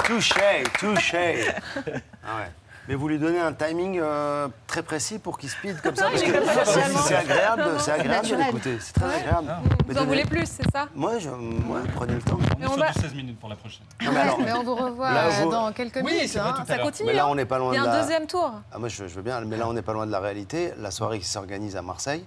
[0.05, 1.49] Touché, touché.
[2.29, 2.51] Ah ouais.
[2.89, 6.23] Mais vous lui donnez un timing euh, très précis pour qu'il speed comme ça parce
[6.23, 8.79] que c'est- agréable, c'est agréable de l'écouter.
[8.81, 9.53] C'est très agréable.
[9.89, 10.87] Mais Vous en voulez plus, c'est ça?
[10.95, 12.39] Moi, je, ouais, prenez le temps.
[12.59, 13.83] Mais on va- 16 minutes pour la prochaine.
[14.05, 16.29] Non, mais alors- Mais on vous revoit Là, euh, vous- dans quelques Oui, minutes.
[16.29, 16.65] c'est vrai, hein.
[16.67, 17.09] Ça continue.
[17.09, 17.29] Mais là, hein.
[17.31, 18.53] on n'est pas loin Il y a de un la- deuxième tour.
[18.73, 20.73] Ah, moi, je, je veux bien, mais là, on n'est pas loin de la réalité.
[20.79, 22.25] La soirée qui s'organise à Marseille,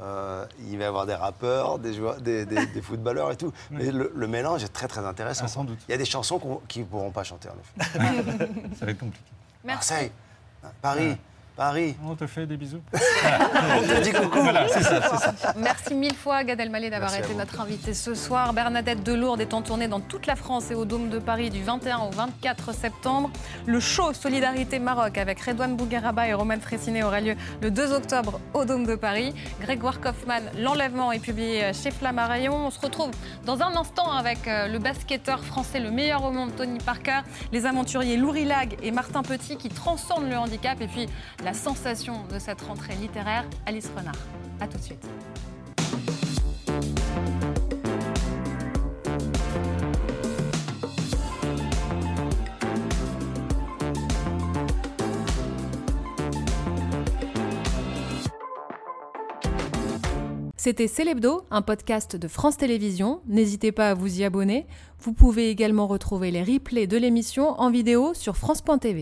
[0.00, 3.52] euh, il va y avoir des rappeurs, des, joueurs, des, des- des footballeurs et tout.
[3.70, 5.44] Mais le, le mélange est très, très intéressant.
[5.44, 5.78] Ah, sans doute.
[5.86, 7.98] Il y a des chansons qu'on- qui ne pourront pas chanter, en effet.
[8.78, 9.24] Ça va être compliqué.
[9.64, 9.92] Merci.
[9.92, 10.12] Marseille,
[10.80, 11.16] Paris,
[11.62, 11.94] Paris.
[12.04, 12.80] On te fait des bisous.
[12.92, 14.40] On te dit coucou.
[14.40, 15.54] Voilà, c'est ça, c'est ça.
[15.56, 18.52] Merci mille fois, Gad Elmaleh, d'avoir été notre invité ce soir.
[18.52, 21.62] Bernadette Delourde est en tournée dans toute la France et au Dôme de Paris du
[21.62, 23.30] 21 au 24 septembre.
[23.66, 28.40] Le show Solidarité Maroc avec Redouane Bougueraba et Roman Fressinet aura lieu le 2 octobre
[28.54, 29.32] au Dôme de Paris.
[29.60, 32.56] Grégoire Kaufmann, L'Enlèvement est publié chez Flammarion.
[32.56, 33.12] On se retrouve
[33.44, 37.20] dans un instant avec euh, le basketteur français le meilleur au monde, Tony Parker,
[37.52, 41.06] les aventuriers Loury Lag et Martin Petit qui transcendent le handicap et puis
[41.44, 44.14] la sensation de cette rentrée littéraire, Alice Renard.
[44.60, 45.06] A tout de suite.
[60.64, 63.20] C'était Célébdo, un podcast de France Télévisions.
[63.26, 64.68] N'hésitez pas à vous y abonner.
[65.00, 68.90] Vous pouvez également retrouver les replays de l'émission en vidéo sur France.tv.